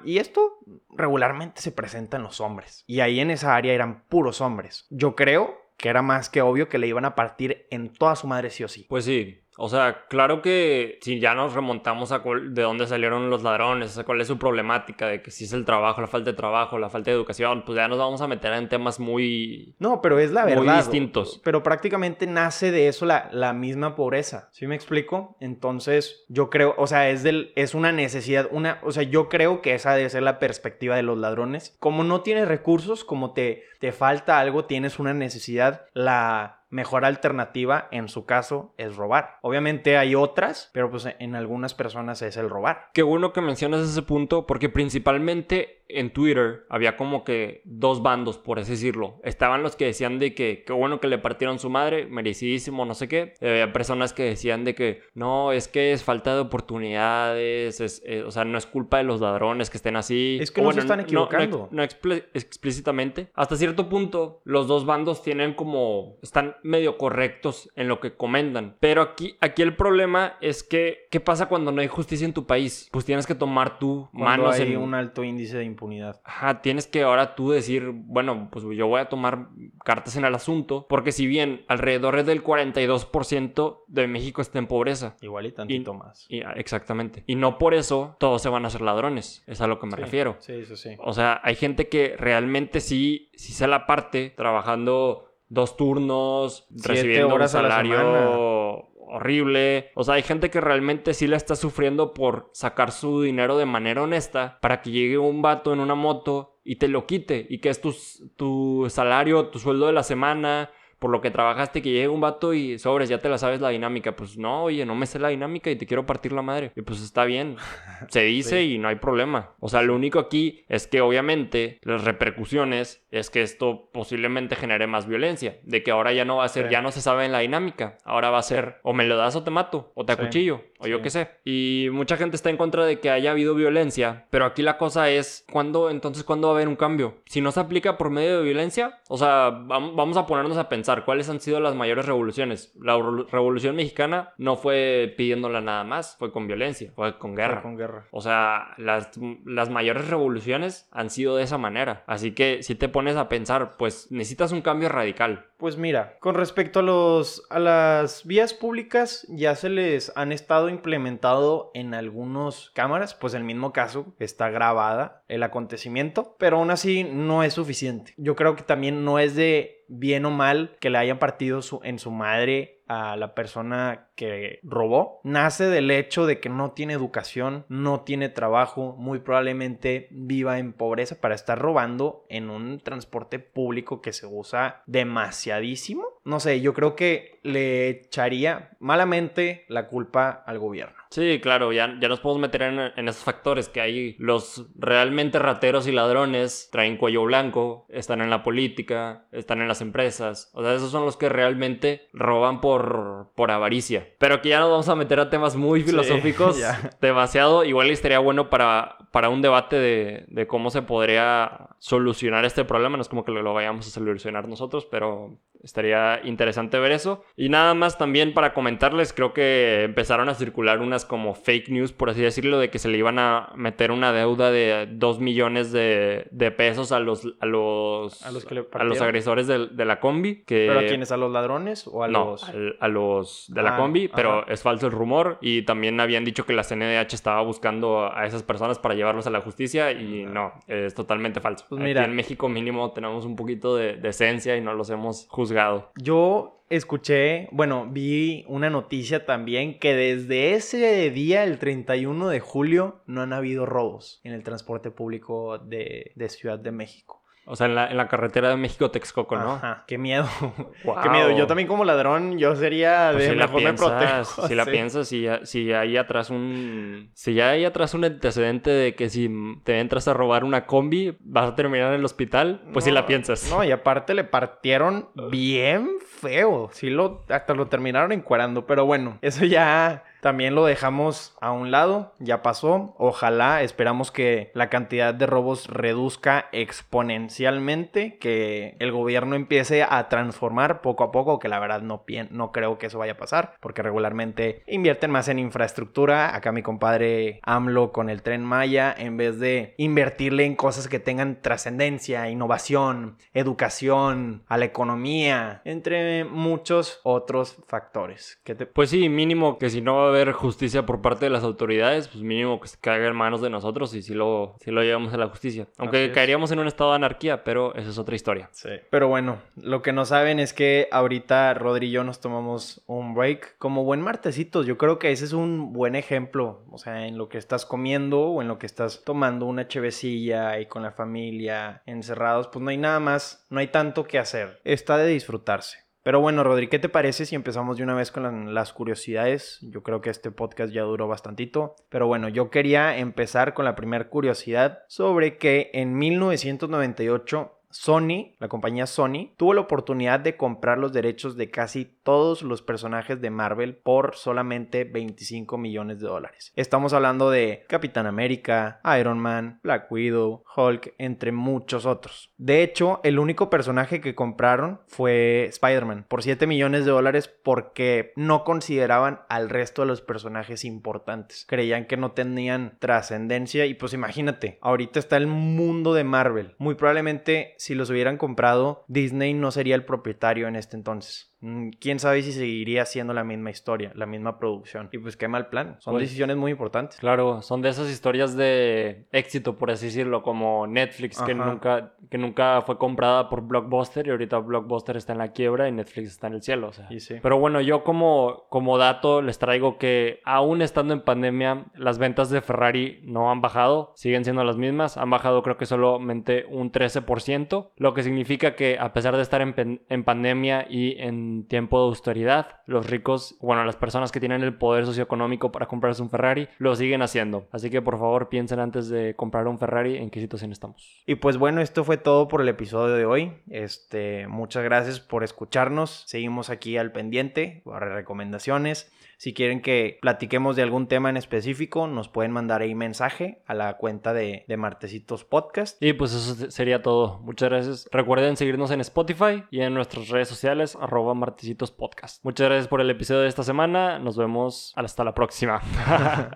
y 0.03 0.17
esto 0.17 0.59
regularmente 0.89 1.61
se 1.61 1.71
presenta 1.71 2.17
en 2.17 2.23
los 2.23 2.41
hombres. 2.41 2.83
Y 2.87 3.01
ahí 3.01 3.19
en 3.19 3.29
esa 3.31 3.55
área 3.55 3.73
eran 3.73 4.03
puros 4.09 4.41
hombres. 4.41 4.87
Yo 4.89 5.15
creo 5.15 5.61
que 5.77 5.89
era 5.89 6.01
más 6.01 6.29
que 6.29 6.41
obvio 6.41 6.69
que 6.69 6.77
le 6.77 6.87
iban 6.87 7.05
a 7.05 7.15
partir 7.15 7.67
en 7.69 7.93
toda 7.93 8.15
su 8.15 8.27
madre 8.27 8.49
sí 8.49 8.63
o 8.63 8.67
sí. 8.67 8.85
Pues 8.89 9.05
sí, 9.05 9.44
O 9.57 9.69
sea, 9.69 10.05
claro 10.09 10.41
que 10.41 10.99
si 11.01 11.19
ya 11.19 11.33
nos 11.33 11.53
remontamos 11.53 12.11
a 12.11 12.19
de 12.19 12.61
dónde 12.61 12.87
salieron 12.87 13.29
los 13.29 13.43
ladrones, 13.43 13.97
o 13.97 14.05
cuál 14.05 14.21
es 14.21 14.27
su 14.27 14.37
problemática, 14.37 15.07
de 15.07 15.21
que 15.21 15.31
si 15.31 15.45
es 15.45 15.53
el 15.53 15.65
trabajo, 15.65 16.01
la 16.01 16.07
falta 16.07 16.31
de 16.31 16.37
trabajo, 16.37 16.77
la 16.77 16.89
falta 16.89 17.11
de 17.11 17.17
educación, 17.17 17.63
pues 17.65 17.77
ya 17.77 17.87
nos 17.87 17.97
vamos 17.97 18.21
a 18.21 18.27
meter 18.27 18.53
en 18.53 18.69
temas 18.69 18.99
muy... 18.99 19.75
No, 19.79 20.01
pero 20.01 20.19
es 20.19 20.31
la 20.31 20.45
verdad. 20.45 20.63
Muy 20.63 20.75
distintos. 20.75 21.41
Pero 21.43 21.63
prácticamente 21.63 22.27
nace 22.27 22.71
de 22.71 22.87
eso 22.87 23.05
la, 23.05 23.29
la 23.31 23.53
misma 23.53 23.95
pobreza. 23.95 24.49
¿Sí 24.51 24.67
me 24.67 24.75
explico? 24.75 25.37
Entonces, 25.39 26.25
yo 26.27 26.49
creo, 26.49 26.75
o 26.77 26.87
sea, 26.87 27.09
es, 27.09 27.23
del, 27.23 27.53
es 27.55 27.75
una 27.75 27.91
necesidad, 27.91 28.47
una, 28.51 28.79
o 28.83 28.91
sea, 28.91 29.03
yo 29.03 29.29
creo 29.29 29.61
que 29.61 29.73
esa 29.73 29.95
debe 29.95 30.09
ser 30.09 30.23
la 30.23 30.39
perspectiva 30.39 30.95
de 30.95 31.03
los 31.03 31.17
ladrones. 31.17 31.75
Como 31.79 32.03
no 32.03 32.21
tienes 32.21 32.47
recursos, 32.47 33.03
como 33.03 33.33
te, 33.33 33.63
te 33.79 33.91
falta 33.91 34.39
algo, 34.39 34.65
tienes 34.65 34.99
una 34.99 35.13
necesidad, 35.13 35.85
la 35.93 36.54
mejor 36.69 37.05
alternativa 37.05 37.87
en 37.91 38.07
su 38.09 38.25
caso 38.25 38.73
es 38.77 38.95
robar. 38.95 39.37
Obviamente 39.41 39.97
hay 39.97 40.15
otras, 40.15 40.69
pero 40.73 40.89
pues 40.89 41.07
en 41.19 41.35
algunas 41.35 41.73
personas 41.73 42.21
es 42.21 42.37
el 42.37 42.49
robar. 42.49 42.89
Qué 42.93 43.03
bueno 43.03 43.33
que 43.33 43.41
mencionas 43.41 43.81
ese 43.81 44.01
punto 44.01 44.45
porque 44.45 44.69
principalmente 44.69 45.84
en 45.87 46.11
Twitter 46.11 46.65
había 46.69 46.97
como 46.97 47.23
que 47.23 47.61
dos 47.65 48.01
bandos, 48.01 48.37
por 48.37 48.59
así 48.59 48.71
decirlo. 48.71 49.19
Estaban 49.23 49.63
los 49.63 49.75
que 49.75 49.85
decían 49.85 50.19
de 50.19 50.33
que 50.33 50.63
qué 50.65 50.73
bueno 50.73 50.99
que 50.99 51.07
le 51.07 51.17
partieron 51.17 51.59
su 51.59 51.69
madre, 51.69 52.05
merecidísimo, 52.05 52.85
no 52.85 52.93
sé 52.93 53.07
qué. 53.07 53.33
había 53.41 53.71
personas 53.73 54.13
que 54.13 54.23
decían 54.23 54.63
de 54.63 54.75
que 54.75 55.01
no, 55.13 55.51
es 55.51 55.67
que 55.67 55.93
es 55.93 56.03
falta 56.03 56.33
de 56.33 56.41
oportunidades, 56.41 57.81
es, 57.81 58.01
eh, 58.05 58.23
o 58.23 58.31
sea, 58.31 58.45
no 58.45 58.57
es 58.57 58.65
culpa 58.65 58.97
de 58.97 59.03
los 59.03 59.21
ladrones 59.21 59.69
que 59.69 59.77
estén 59.77 59.95
así. 59.95 60.37
Es 60.41 60.51
que 60.51 60.61
no 60.61 60.71
se 60.71 60.79
están 60.79 60.99
equivocando. 60.99 61.69
No, 61.71 61.83
explícitamente. 61.83 63.29
Hasta 63.33 63.55
cierto 63.55 63.89
punto, 63.89 64.41
los 64.43 64.67
dos 64.67 64.85
bandos 64.85 65.21
tienen 65.21 65.53
como, 65.53 66.17
están 66.21 66.55
medio 66.63 66.97
correctos 66.97 67.69
en 67.75 67.87
lo 67.87 67.99
que 67.99 68.15
comentan. 68.15 68.75
Pero 68.79 69.01
aquí, 69.01 69.37
aquí 69.41 69.61
el 69.61 69.75
problema 69.75 70.37
es 70.41 70.63
que, 70.63 71.07
¿qué 71.11 71.19
pasa 71.19 71.47
cuando 71.47 71.71
no 71.71 71.81
hay 71.81 71.87
justicia 71.87 72.25
en 72.25 72.33
tu 72.33 72.45
país? 72.45 72.89
Pues 72.91 73.05
tienes 73.05 73.27
que 73.27 73.35
tomar 73.35 73.79
tu 73.79 74.09
manos 74.13 74.55
hay 74.59 74.75
un 74.75 74.93
alto 74.93 75.23
índice 75.23 75.57
de 75.57 75.65
impunidad. 75.75 76.21
Ajá, 76.23 76.61
tienes 76.61 76.87
que 76.87 77.03
ahora 77.03 77.35
tú 77.35 77.51
decir, 77.51 77.91
bueno, 77.93 78.49
pues 78.51 78.65
yo 78.75 78.87
voy 78.87 79.01
a 79.01 79.09
tomar 79.09 79.49
cartas 79.83 80.15
en 80.15 80.25
el 80.25 80.33
asunto, 80.33 80.85
porque 80.89 81.11
si 81.11 81.27
bien 81.27 81.65
alrededor 81.67 82.23
del 82.23 82.43
42% 82.43 83.83
de 83.87 84.07
México 84.07 84.41
está 84.41 84.59
en 84.59 84.67
pobreza. 84.67 85.15
Igual 85.21 85.47
y 85.47 85.51
tantito 85.51 85.93
más. 85.93 86.25
Y, 86.29 86.41
exactamente. 86.55 87.23
Y 87.27 87.35
no 87.35 87.57
por 87.57 87.73
eso 87.73 88.15
todos 88.19 88.41
se 88.41 88.49
van 88.49 88.65
a 88.65 88.67
hacer 88.67 88.81
ladrones, 88.81 89.43
es 89.47 89.61
a 89.61 89.67
lo 89.67 89.79
que 89.79 89.87
me 89.87 89.95
refiero. 89.95 90.37
Sí, 90.39 90.53
eso 90.53 90.75
sí. 90.75 90.95
O 90.99 91.13
sea, 91.13 91.39
hay 91.43 91.55
gente 91.55 91.89
que 91.89 92.15
realmente 92.17 92.81
sí, 92.81 93.29
sí 93.35 93.53
se 93.53 93.67
la 93.67 93.85
parte 93.85 94.31
trabajando 94.35 95.25
dos 95.47 95.77
turnos, 95.77 96.67
recibiendo 96.71 97.35
un 97.35 97.47
salario 97.47 98.89
horrible. 99.07 99.91
O 99.95 100.03
sea, 100.03 100.15
hay 100.15 100.23
gente 100.23 100.49
que 100.49 100.61
realmente 100.61 101.13
sí 101.13 101.27
la 101.27 101.37
está 101.37 101.55
sufriendo 101.55 102.13
por 102.13 102.49
sacar 102.53 102.91
su 102.91 103.21
dinero 103.21 103.57
de 103.57 103.65
manera 103.65 104.03
honesta 104.03 104.59
para 104.61 104.81
que 104.81 104.91
llegue 104.91 105.17
un 105.17 105.41
vato 105.41 105.73
en 105.73 105.79
una 105.79 105.95
moto 105.95 106.59
y 106.63 106.77
te 106.77 106.87
lo 106.87 107.05
quite 107.05 107.45
y 107.49 107.59
que 107.59 107.69
es 107.69 107.81
tu, 107.81 107.95
tu 108.35 108.87
salario, 108.89 109.47
tu 109.47 109.59
sueldo 109.59 109.87
de 109.87 109.93
la 109.93 110.03
semana 110.03 110.71
por 111.05 111.11
lo 111.11 111.21
que 111.21 111.29
trabajaste 111.29 111.83
que 111.83 111.91
llegue 111.91 112.07
un 112.07 112.19
vato 112.19 112.55
y 112.55 112.79
sobres, 112.79 113.09
ya 113.09 113.19
te 113.19 113.29
la 113.29 113.37
sabes 113.37 113.61
la 113.61 113.69
dinámica. 113.69 114.15
Pues 114.15 114.39
no, 114.39 114.63
oye, 114.63 114.87
no 114.87 114.95
me 114.95 115.05
sé 115.05 115.19
la 115.19 115.27
dinámica 115.27 115.69
y 115.69 115.75
te 115.75 115.85
quiero 115.85 116.07
partir 116.07 116.31
la 116.31 116.41
madre. 116.41 116.71
Y 116.75 116.81
pues 116.81 116.99
está 116.99 117.25
bien. 117.25 117.57
Se 118.09 118.23
dice 118.23 118.63
y 118.63 118.79
no 118.79 118.87
hay 118.87 118.95
problema. 118.95 119.51
O 119.59 119.69
sea, 119.69 119.83
lo 119.83 119.93
único 119.93 120.17
aquí 120.17 120.65
es 120.67 120.87
que 120.87 121.01
obviamente 121.01 121.77
las 121.83 122.05
repercusiones 122.05 123.05
es 123.11 123.29
que 123.29 123.43
esto 123.43 123.91
posiblemente 123.93 124.55
genere 124.55 124.87
más 124.87 125.05
violencia. 125.05 125.59
De 125.61 125.83
que 125.83 125.91
ahora 125.91 126.11
ya 126.11 126.25
no 126.25 126.37
va 126.37 126.45
a 126.45 126.49
ser, 126.49 126.71
ya 126.71 126.81
no 126.81 126.91
se 126.91 127.01
sabe 127.01 127.25
en 127.25 127.33
la 127.33 127.41
dinámica. 127.41 127.99
Ahora 128.03 128.31
va 128.31 128.39
a 128.39 128.41
ser 128.41 128.79
o 128.81 128.93
me 128.93 129.05
lo 129.05 129.15
das 129.15 129.35
o 129.35 129.43
te 129.43 129.51
mato 129.51 129.91
o 129.93 130.05
te 130.05 130.13
acuchillo 130.13 130.63
o 130.85 130.87
yo 130.87 131.01
qué 131.01 131.09
sé. 131.09 131.29
Y 131.43 131.87
mucha 131.91 132.17
gente 132.17 132.35
está 132.35 132.49
en 132.49 132.57
contra 132.57 132.85
de 132.85 132.99
que 132.99 133.09
haya 133.09 133.31
habido 133.31 133.55
violencia. 133.55 134.25
Pero 134.29 134.45
aquí 134.45 134.61
la 134.61 134.77
cosa 134.77 135.09
es, 135.09 135.45
¿cuándo, 135.51 135.89
entonces, 135.89 136.23
cuándo 136.23 136.47
va 136.47 136.53
a 136.53 136.57
haber 136.57 136.67
un 136.67 136.75
cambio? 136.75 137.15
Si 137.25 137.41
no 137.41 137.51
se 137.51 137.59
aplica 137.59 137.97
por 137.97 138.09
medio 138.09 138.37
de 138.37 138.43
violencia, 138.43 138.99
o 139.09 139.17
sea, 139.17 139.49
vamos 139.49 140.17
a 140.17 140.25
ponernos 140.25 140.57
a 140.57 140.69
pensar 140.69 141.05
cuáles 141.05 141.29
han 141.29 141.41
sido 141.41 141.59
las 141.59 141.75
mayores 141.75 142.05
revoluciones. 142.05 142.73
La 142.79 142.97
revolución 143.31 143.75
mexicana 143.75 144.33
no 144.37 144.55
fue 144.55 145.13
pidiéndola 145.17 145.61
nada 145.61 145.83
más, 145.83 146.15
fue 146.17 146.31
con 146.31 146.47
violencia, 146.47 146.91
fue 146.95 147.17
con 147.17 147.35
guerra. 147.35 147.61
con 147.61 147.77
guerra. 147.77 148.07
O 148.11 148.21
sea, 148.21 148.73
las, 148.77 149.11
las 149.45 149.69
mayores 149.69 150.07
revoluciones 150.07 150.87
han 150.91 151.09
sido 151.09 151.35
de 151.35 151.43
esa 151.43 151.57
manera. 151.57 152.03
Así 152.07 152.31
que 152.31 152.63
si 152.63 152.75
te 152.75 152.89
pones 152.89 153.15
a 153.17 153.29
pensar, 153.29 153.75
pues 153.77 154.11
necesitas 154.11 154.51
un 154.51 154.61
cambio 154.61 154.89
radical. 154.89 155.47
Pues 155.57 155.77
mira, 155.77 156.17
con 156.19 156.35
respecto 156.35 156.79
a 156.79 156.83
los 156.83 157.45
a 157.49 157.59
las 157.59 158.25
vías 158.25 158.53
públicas 158.53 159.25
ya 159.29 159.55
se 159.55 159.69
les 159.69 160.11
han 160.15 160.31
estado 160.31 160.69
implementado 160.75 161.71
en 161.73 161.93
algunas 161.93 162.71
cámaras, 162.71 163.15
pues 163.15 163.33
el 163.33 163.43
mismo 163.43 163.73
caso 163.73 164.15
está 164.19 164.49
grabada 164.49 165.23
el 165.27 165.43
acontecimiento, 165.43 166.35
pero 166.37 166.57
aún 166.57 166.71
así 166.71 167.03
no 167.03 167.43
es 167.43 167.53
suficiente. 167.53 168.13
Yo 168.17 168.35
creo 168.35 168.55
que 168.55 168.63
también 168.63 169.03
no 169.03 169.19
es 169.19 169.35
de 169.35 169.85
bien 169.87 170.25
o 170.25 170.31
mal 170.31 170.75
que 170.79 170.89
le 170.89 170.97
hayan 170.97 171.19
partido 171.19 171.61
en 171.83 171.99
su 171.99 172.11
madre 172.11 172.74
a 172.87 173.15
la 173.15 173.33
persona 173.33 174.07
que 174.15 174.59
robó 174.63 175.19
nace 175.23 175.65
del 175.65 175.91
hecho 175.91 176.25
de 176.25 176.39
que 176.39 176.49
no 176.49 176.71
tiene 176.71 176.93
educación, 176.93 177.65
no 177.69 178.01
tiene 178.01 178.29
trabajo, 178.29 178.95
muy 178.97 179.19
probablemente 179.19 180.07
viva 180.11 180.59
en 180.59 180.73
pobreza 180.73 181.19
para 181.19 181.35
estar 181.35 181.59
robando 181.59 182.25
en 182.29 182.49
un 182.49 182.79
transporte 182.79 183.39
público 183.39 184.01
que 184.01 184.13
se 184.13 184.25
usa 184.25 184.83
demasiadísimo. 184.85 186.05
No 186.23 186.39
sé, 186.39 186.61
yo 186.61 186.73
creo 186.73 186.95
que 186.95 187.39
le 187.43 187.89
echaría 187.89 188.71
malamente 188.79 189.65
la 189.67 189.87
culpa 189.87 190.29
al 190.45 190.59
gobierno. 190.59 191.04
Sí, 191.09 191.39
claro, 191.41 191.71
ya, 191.71 191.97
ya 191.99 192.07
nos 192.07 192.19
podemos 192.19 192.41
meter 192.41 192.61
en, 192.63 193.07
esos 193.07 193.23
factores 193.23 193.69
que 193.69 193.81
hay 193.81 194.15
los 194.19 194.67
realmente 194.75 195.39
rateros 195.39 195.87
y 195.87 195.91
ladrones, 195.91 196.69
traen 196.71 196.97
cuello 196.97 197.23
blanco, 197.23 197.85
están 197.89 198.21
en 198.21 198.29
la 198.29 198.43
política, 198.43 199.25
están 199.31 199.61
en 199.61 199.67
las 199.67 199.81
empresas. 199.81 200.51
O 200.53 200.63
sea, 200.63 200.73
esos 200.73 200.91
son 200.91 201.05
los 201.05 201.17
que 201.17 201.29
realmente 201.29 202.07
roban 202.13 202.61
por, 202.61 203.31
por 203.35 203.51
avaricia. 203.51 204.07
Pero 204.17 204.41
que 204.41 204.49
ya 204.49 204.59
nos 204.59 204.69
vamos 204.69 204.89
a 204.89 204.95
meter 204.95 205.19
a 205.19 205.29
temas 205.29 205.55
muy 205.55 205.81
filosóficos, 205.81 206.59
demasiado. 207.01 207.63
Igual 207.63 207.89
estaría 207.89 208.19
bueno 208.19 208.49
para, 208.49 208.97
para 209.11 209.29
un 209.29 209.41
debate 209.41 209.77
de, 209.77 210.25
de, 210.27 210.47
cómo 210.47 210.69
se 210.69 210.81
podría 210.81 211.69
solucionar 211.79 212.45
este 212.45 212.65
problema. 212.65 212.97
No 212.97 213.01
es 213.01 213.09
como 213.09 213.23
que 213.23 213.31
lo 213.31 213.53
vayamos 213.53 213.87
a 213.87 213.89
solucionar 213.89 214.47
nosotros, 214.47 214.85
pero 214.85 215.39
estaría 215.65 216.21
interesante 216.23 216.79
ver 216.79 216.91
eso. 216.91 217.23
Y 217.35 217.49
nada 217.49 217.73
más 217.73 217.97
también 217.97 218.33
para 218.33 218.53
comentarles, 218.53 219.13
creo 219.13 219.33
que 219.33 219.83
empezaron 219.83 220.29
a 220.29 220.35
circular 220.35 220.79
unas 220.79 221.05
como 221.05 221.33
fake 221.33 221.69
news, 221.69 221.91
por 221.91 222.09
así 222.09 222.21
decirlo, 222.21 222.59
de 222.59 222.69
que 222.69 222.79
se 222.79 222.87
le 222.87 222.97
iban 222.97 223.17
a 223.19 223.51
meter 223.55 223.91
una 223.91 224.13
deuda 224.13 224.51
de 224.51 224.87
2 224.91 225.19
millones 225.19 225.71
de, 225.71 226.29
pesos 226.55 226.91
a 226.91 226.99
los 226.99 227.27
a 227.39 227.45
los 227.47 228.23
a 228.23 228.31
los, 228.31 228.45
que 228.45 228.63
a 228.71 228.83
los 228.83 229.01
agresores 229.01 229.47
de, 229.47 229.85
la 229.85 229.99
combi. 229.99 230.43
Que, 230.43 230.67
¿Pero 230.67 230.79
a 230.79 230.85
quiénes? 230.85 231.11
¿A 231.11 231.17
los 231.17 231.31
ladrones 231.31 231.87
o 231.87 232.03
a 232.03 232.07
los...? 232.07 232.45
a 232.79 232.87
los 232.87 233.45
de 233.49 233.61
la 233.63 233.75
ah, 233.75 233.77
combi, 233.77 234.07
pero 234.07 234.47
es 234.47 234.61
falso 234.61 234.85
el 234.85 234.91
rumor. 234.91 235.37
Y 235.41 235.63
también 235.63 235.99
habían 235.99 236.23
dicho 236.23 236.45
que 236.45 236.53
la 236.53 236.63
CNDH 236.63 237.13
estaba 237.13 237.41
buscando 237.41 238.11
a 238.13 238.25
esas 238.25 238.43
personas 238.43 238.79
para 238.79 238.93
llevarlos 238.93 239.27
a 239.27 239.31
la 239.31 239.41
justicia 239.41 239.91
y 239.91 240.25
no, 240.25 240.53
es 240.67 240.93
totalmente 240.93 241.39
falso. 241.39 241.65
Pues 241.67 241.81
mira, 241.81 242.01
Aquí 242.01 242.09
en 242.11 242.15
México 242.15 242.49
mínimo 242.49 242.91
tenemos 242.91 243.25
un 243.25 243.35
poquito 243.35 243.75
de, 243.75 243.95
de 243.95 244.09
esencia 244.09 244.55
y 244.55 244.61
no 244.61 244.73
los 244.73 244.89
hemos 244.91 245.27
juzgado. 245.29 245.54
Yo 245.95 246.63
escuché, 246.69 247.47
bueno, 247.51 247.87
vi 247.89 248.45
una 248.47 248.69
noticia 248.69 249.25
también 249.25 249.79
que 249.79 249.95
desde 249.95 250.53
ese 250.53 251.09
día, 251.11 251.43
el 251.43 251.59
31 251.59 252.27
de 252.29 252.39
julio, 252.39 253.01
no 253.05 253.21
han 253.21 253.33
habido 253.33 253.65
robos 253.65 254.19
en 254.23 254.33
el 254.33 254.43
transporte 254.43 254.91
público 254.91 255.57
de, 255.59 256.11
de 256.15 256.29
Ciudad 256.29 256.59
de 256.59 256.71
México. 256.71 257.24
O 257.47 257.55
sea, 257.55 257.67
en 257.67 257.75
la, 257.75 257.91
en 257.91 257.97
la 257.97 258.07
carretera 258.07 258.49
de 258.49 258.57
México-Texcoco, 258.57 259.37
¿no? 259.37 259.53
Ajá, 259.53 259.83
qué 259.87 259.99
miedo. 259.99 260.27
Qué 261.03 261.09
miedo. 261.09 261.29
Yo 261.31 261.45
también 261.45 261.67
como 261.67 261.85
ladrón, 261.85 262.39
yo 262.39 262.55
sería 262.55 263.09
pues 263.11 263.25
de 263.25 263.33
si 263.33 263.35
mejor 263.35 263.61
la 263.61 263.99
piensas, 263.99 264.37
me 264.39 264.47
Si 264.47 264.55
la 264.55 264.65
piensas, 264.65 265.07
si, 265.07 265.27
si 265.43 265.71
hay 265.71 265.97
atrás 265.97 266.31
un... 266.31 267.11
Si 267.13 267.35
ya 267.35 267.49
hay 267.49 267.65
atrás 267.65 267.93
un 267.93 268.03
antecedente 268.03 268.71
de 268.71 268.95
que 268.95 269.09
si 269.09 269.29
te 269.63 269.79
entras 269.79 270.07
a 270.07 270.13
robar 270.13 270.43
una 270.43 270.65
combi, 270.65 271.17
vas 271.19 271.51
a 271.51 271.55
terminar 271.55 271.89
en 271.89 271.99
el 271.99 272.05
hospital, 272.05 272.63
pues 272.73 272.85
si 272.85 272.91
la 272.91 273.05
piensas. 273.05 273.47
No, 273.49 273.63
y 273.63 273.71
aparte 273.71 274.15
le 274.15 274.23
partieron 274.23 275.09
bien 275.29 275.89
feo. 276.21 276.69
Sí 276.71 276.89
lo... 276.89 277.25
Hasta 277.29 277.53
lo 277.53 277.67
terminaron 277.67 278.11
encuerando. 278.11 278.65
Pero 278.65 278.85
bueno, 278.85 279.19
eso 279.21 279.45
ya 279.45 280.03
también 280.25 280.55
lo 280.55 280.65
dejamos 280.65 281.37
a 281.39 281.51
un 281.51 281.69
lado, 281.69 282.15
ya 282.17 282.41
pasó. 282.41 282.95
Ojalá, 282.97 283.61
esperamos 283.61 284.09
que 284.09 284.49
la 284.55 284.71
cantidad 284.71 285.13
de 285.13 285.27
robos 285.27 285.67
reduzca 285.67 286.49
exponencialmente, 286.51 288.17
que 288.17 288.75
el 288.79 288.91
gobierno 288.91 289.35
empiece 289.35 289.83
a 289.83 290.09
transformar 290.09 290.81
poco 290.81 291.03
a 291.03 291.11
poco, 291.11 291.37
que 291.37 291.47
la 291.47 291.59
verdad 291.59 291.83
no, 291.83 292.03
no 292.31 292.51
creo 292.51 292.79
que 292.79 292.87
eso 292.87 292.97
vaya 292.97 293.11
a 293.11 293.17
pasar, 293.17 293.53
porque 293.59 293.83
regularmente 293.83 294.63
invierten 294.65 295.11
más 295.11 295.27
en 295.27 295.37
infraestructura. 295.37 296.35
Acá 296.35 296.51
mi 296.51 296.63
compadre 296.63 297.39
AMLO 297.43 297.91
con 297.91 298.09
el 298.09 298.23
tren 298.23 298.43
Maya, 298.43 298.95
en 298.97 299.17
vez 299.17 299.37
de 299.37 299.75
invertirle 299.77 300.45
en 300.45 300.55
cosas 300.55 300.87
que 300.87 300.97
tengan 300.97 301.39
trascendencia, 301.43 302.31
innovación, 302.31 303.17
educación, 303.35 304.41
a 304.47 304.57
la 304.57 304.65
economía, 304.65 305.61
entre 305.65 306.25
muchos 306.25 306.99
otros 307.03 307.57
factores. 307.67 308.41
Pues 308.73 308.89
sí, 308.89 309.07
mínimo 309.07 309.59
que 309.59 309.69
si 309.69 309.81
no 309.81 310.14
haber 310.15 310.33
justicia 310.33 310.85
por 310.85 311.01
parte 311.01 311.25
de 311.25 311.29
las 311.29 311.43
autoridades, 311.43 312.07
pues 312.07 312.23
mínimo 312.23 312.59
que 312.59 312.67
se 312.67 312.77
caiga 312.79 313.07
en 313.07 313.15
manos 313.15 313.41
de 313.41 313.49
nosotros 313.49 313.93
y 313.93 314.01
si 314.01 314.13
lo, 314.13 314.55
si 314.59 314.71
lo 314.71 314.83
llevamos 314.83 315.13
a 315.13 315.17
la 315.17 315.27
justicia. 315.27 315.67
Aunque 315.77 316.11
caeríamos 316.11 316.51
en 316.51 316.59
un 316.59 316.67
estado 316.67 316.91
de 316.91 316.97
anarquía, 316.97 317.43
pero 317.43 317.73
esa 317.75 317.89
es 317.89 317.97
otra 317.97 318.15
historia. 318.15 318.49
Sí. 318.51 318.69
Pero 318.89 319.07
bueno, 319.07 319.41
lo 319.55 319.81
que 319.81 319.93
no 319.93 320.05
saben 320.05 320.39
es 320.39 320.53
que 320.53 320.87
ahorita 320.91 321.53
Rodri 321.53 321.85
y 321.85 321.91
yo 321.91 322.03
nos 322.03 322.19
tomamos 322.19 322.83
un 322.87 323.13
break 323.13 323.57
como 323.57 323.83
buen 323.83 324.01
martesitos. 324.01 324.65
Yo 324.65 324.77
creo 324.77 324.99
que 324.99 325.11
ese 325.11 325.25
es 325.25 325.33
un 325.33 325.73
buen 325.73 325.95
ejemplo. 325.95 326.63
O 326.71 326.77
sea, 326.77 327.07
en 327.07 327.17
lo 327.17 327.29
que 327.29 327.37
estás 327.37 327.65
comiendo 327.65 328.21
o 328.21 328.41
en 328.41 328.47
lo 328.47 328.57
que 328.57 328.65
estás 328.65 329.03
tomando 329.03 329.45
una 329.45 329.67
chevecilla 329.67 330.59
y 330.59 330.65
con 330.65 330.83
la 330.83 330.91
familia 330.91 331.83
encerrados, 331.85 332.47
pues 332.47 332.63
no 332.63 332.69
hay 332.69 332.77
nada 332.77 332.99
más, 332.99 333.45
no 333.49 333.59
hay 333.59 333.67
tanto 333.67 334.05
que 334.05 334.19
hacer. 334.19 334.59
Está 334.63 334.97
de 334.97 335.07
disfrutarse. 335.07 335.84
Pero 336.05 336.19
bueno, 336.19 336.43
Rodri, 336.43 336.67
¿qué 336.67 336.77
te 336.77 336.87
parece 336.87 337.25
si 337.25 337.33
empezamos 337.33 337.77
de 337.77 337.83
una 337.83 337.95
vez 337.95 338.11
con 338.11 338.53
las 338.53 338.73
curiosidades? 338.73 339.57
Yo 339.63 339.81
creo 339.81 340.01
que 340.01 340.11
este 340.11 340.29
podcast 340.29 340.71
ya 340.71 340.83
duró 340.83 341.07
bastantito. 341.07 341.75
Pero 341.89 342.05
bueno, 342.05 342.29
yo 342.29 342.51
quería 342.51 342.95
empezar 342.99 343.55
con 343.55 343.65
la 343.65 343.75
primera 343.75 344.07
curiosidad 344.07 344.83
sobre 344.87 345.39
que 345.39 345.71
en 345.73 345.97
1998 345.97 347.57
Sony, 347.71 348.35
la 348.37 348.49
compañía 348.49 348.85
Sony, 348.85 349.33
tuvo 349.35 349.55
la 349.55 349.61
oportunidad 349.61 350.19
de 350.19 350.37
comprar 350.37 350.77
los 350.77 350.93
derechos 350.93 351.37
de 351.37 351.49
casi 351.49 351.94
todos 352.05 352.43
los 352.43 352.61
personajes 352.61 353.19
de 353.19 353.31
Marvel 353.31 353.75
por 353.75 354.15
solamente 354.15 354.83
25 354.83 355.57
millones 355.57 355.99
de 355.99 356.07
dólares. 356.07 356.53
Estamos 356.55 356.93
hablando 356.93 357.31
de 357.31 357.65
Capitán 357.67 358.05
América, 358.05 358.79
Iron 358.97 359.17
Man, 359.19 359.59
Black 359.63 359.91
Widow, 359.91 360.43
Hulk, 360.55 360.93
entre 360.99 361.31
muchos 361.31 361.87
otros. 361.87 362.31
De 362.37 362.61
hecho, 362.61 363.01
el 363.03 363.17
único 363.17 363.49
personaje 363.49 364.01
que 364.01 364.13
compraron 364.13 364.81
fue 364.87 365.45
Spider-Man 365.45 366.05
por 366.07 366.21
7 366.21 366.45
millones 366.45 366.85
de 366.85 366.91
dólares 366.91 367.27
porque 367.27 368.13
no 368.15 368.43
consideraban 368.43 369.21
al 369.27 369.49
resto 369.49 369.81
de 369.81 369.87
los 369.87 370.01
personajes 370.01 370.63
importantes. 370.63 371.45
Creían 371.49 371.85
que 371.85 371.97
no 371.97 372.11
tenían 372.11 372.77
trascendencia 372.79 373.65
y 373.65 373.73
pues 373.73 373.93
imagínate, 373.93 374.59
ahorita 374.61 374.99
está 374.99 375.17
el 375.17 375.25
mundo 375.25 375.95
de 375.95 376.03
Marvel. 376.03 376.55
Muy 376.59 376.75
probablemente 376.75 377.55
si 377.57 377.73
los 377.73 377.89
hubieran 377.89 378.17
comprado, 378.17 378.83
Disney 378.87 379.33
no 379.33 379.49
sería 379.49 379.73
el 379.73 379.85
propietario 379.85 380.47
en 380.47 380.55
este 380.55 380.77
entonces. 380.77 381.31
Mm, 381.41 381.69
quién 381.79 381.99
sabe 381.99 382.21
si 382.21 382.31
seguiría 382.31 382.85
siendo 382.85 383.13
la 383.13 383.23
misma 383.23 383.51
historia, 383.51 383.91
la 383.95 384.05
misma 384.05 384.39
producción. 384.39 384.89
Y 384.91 384.97
pues 384.97 385.17
qué 385.17 385.27
mal 385.27 385.47
plan. 385.49 385.77
Son 385.79 385.93
pues 385.93 386.03
decisiones 386.03 386.37
muy 386.37 386.51
importantes. 386.51 386.97
Claro, 386.97 387.41
son 387.41 387.61
de 387.61 387.69
esas 387.69 387.89
historias 387.89 388.35
de 388.35 389.05
éxito, 389.11 389.57
por 389.57 389.71
así 389.71 389.87
decirlo, 389.87 390.23
como 390.23 390.65
Netflix, 390.67 391.21
que 391.21 391.35
nunca, 391.35 391.93
que 392.09 392.17
nunca 392.17 392.61
fue 392.61 392.77
comprada 392.77 393.29
por 393.29 393.41
Blockbuster 393.41 394.07
y 394.07 394.11
ahorita 394.11 394.39
Blockbuster 394.39 394.97
está 394.97 395.13
en 395.13 395.19
la 395.19 395.33
quiebra 395.33 395.67
y 395.67 395.71
Netflix 395.71 396.09
está 396.09 396.27
en 396.27 396.33
el 396.33 396.41
cielo. 396.41 396.69
O 396.69 396.73
sea. 396.73 396.87
Pero 397.21 397.37
bueno, 397.37 397.61
yo 397.61 397.83
como, 397.83 398.45
como 398.49 398.77
dato 398.77 399.21
les 399.21 399.37
traigo 399.37 399.77
que 399.77 400.21
aún 400.25 400.61
estando 400.61 400.93
en 400.93 401.01
pandemia, 401.01 401.65
las 401.75 401.97
ventas 401.97 402.29
de 402.29 402.41
Ferrari 402.41 403.01
no 403.03 403.31
han 403.31 403.41
bajado, 403.41 403.91
siguen 403.95 404.23
siendo 404.23 404.43
las 404.43 404.57
mismas. 404.57 404.97
Han 404.97 405.09
bajado 405.09 405.43
creo 405.43 405.57
que 405.57 405.65
solamente 405.65 406.45
un 406.49 406.71
13%, 406.71 407.71
lo 407.75 407.93
que 407.93 408.03
significa 408.03 408.55
que 408.55 408.77
a 408.79 408.93
pesar 408.93 409.15
de 409.15 409.21
estar 409.21 409.41
en, 409.41 409.81
en 409.87 410.03
pandemia 410.03 410.65
y 410.69 410.95
en 410.99 411.34
tiempo 411.43 411.79
de 411.79 411.87
austeridad, 411.87 412.61
los 412.65 412.89
ricos, 412.89 413.35
bueno, 413.41 413.63
las 413.65 413.75
personas 413.75 414.11
que 414.11 414.19
tienen 414.19 414.41
el 414.41 414.57
poder 414.57 414.85
socioeconómico 414.85 415.51
para 415.51 415.67
comprarse 415.67 416.01
un 416.01 416.09
Ferrari, 416.09 416.47
lo 416.57 416.75
siguen 416.75 417.01
haciendo. 417.01 417.47
Así 417.51 417.69
que 417.69 417.81
por 417.81 417.99
favor 417.99 418.29
piensen 418.29 418.59
antes 418.59 418.89
de 418.89 419.15
comprar 419.15 419.47
un 419.47 419.59
Ferrari 419.59 419.97
en 419.97 420.09
qué 420.09 420.19
situación 420.19 420.51
estamos. 420.51 421.03
Y 421.05 421.15
pues 421.15 421.37
bueno, 421.37 421.61
esto 421.61 421.83
fue 421.83 421.97
todo 421.97 422.27
por 422.27 422.41
el 422.41 422.49
episodio 422.49 422.95
de 422.95 423.05
hoy. 423.05 423.33
Este, 423.49 424.27
muchas 424.27 424.63
gracias 424.63 424.99
por 424.99 425.23
escucharnos. 425.23 426.03
Seguimos 426.07 426.49
aquí 426.49 426.77
al 426.77 426.91
pendiente 426.91 427.61
recomendaciones. 427.65 428.91
Si 429.17 429.33
quieren 429.33 429.61
que 429.61 429.97
platiquemos 430.01 430.55
de 430.55 430.63
algún 430.63 430.87
tema 430.87 431.09
en 431.09 431.17
específico, 431.17 431.87
nos 431.87 432.09
pueden 432.09 432.31
mandar 432.31 432.61
ahí 432.61 432.75
mensaje 432.75 433.41
a 433.45 433.53
la 433.53 433.77
cuenta 433.77 434.13
de, 434.13 434.45
de 434.47 434.57
Martesitos 434.57 435.23
Podcast. 435.23 435.81
Y 435.81 435.93
pues 435.93 436.13
eso 436.13 436.51
sería 436.51 436.81
todo. 436.81 437.19
Muchas 437.19 437.49
gracias. 437.49 437.89
Recuerden 437.91 438.37
seguirnos 438.37 438.71
en 438.71 438.81
Spotify 438.81 439.43
y 439.51 439.61
en 439.61 439.73
nuestras 439.73 440.09
redes 440.09 440.27
sociales, 440.27 440.77
arroba 440.79 441.13
Martesitos 441.13 441.71
Podcast. 441.71 442.23
Muchas 442.23 442.47
gracias 442.47 442.67
por 442.67 442.81
el 442.81 442.89
episodio 442.89 443.21
de 443.21 443.27
esta 443.27 443.43
semana. 443.43 443.99
Nos 443.99 444.17
vemos 444.17 444.73
hasta 444.75 445.03
la 445.03 445.13
próxima. 445.13 445.61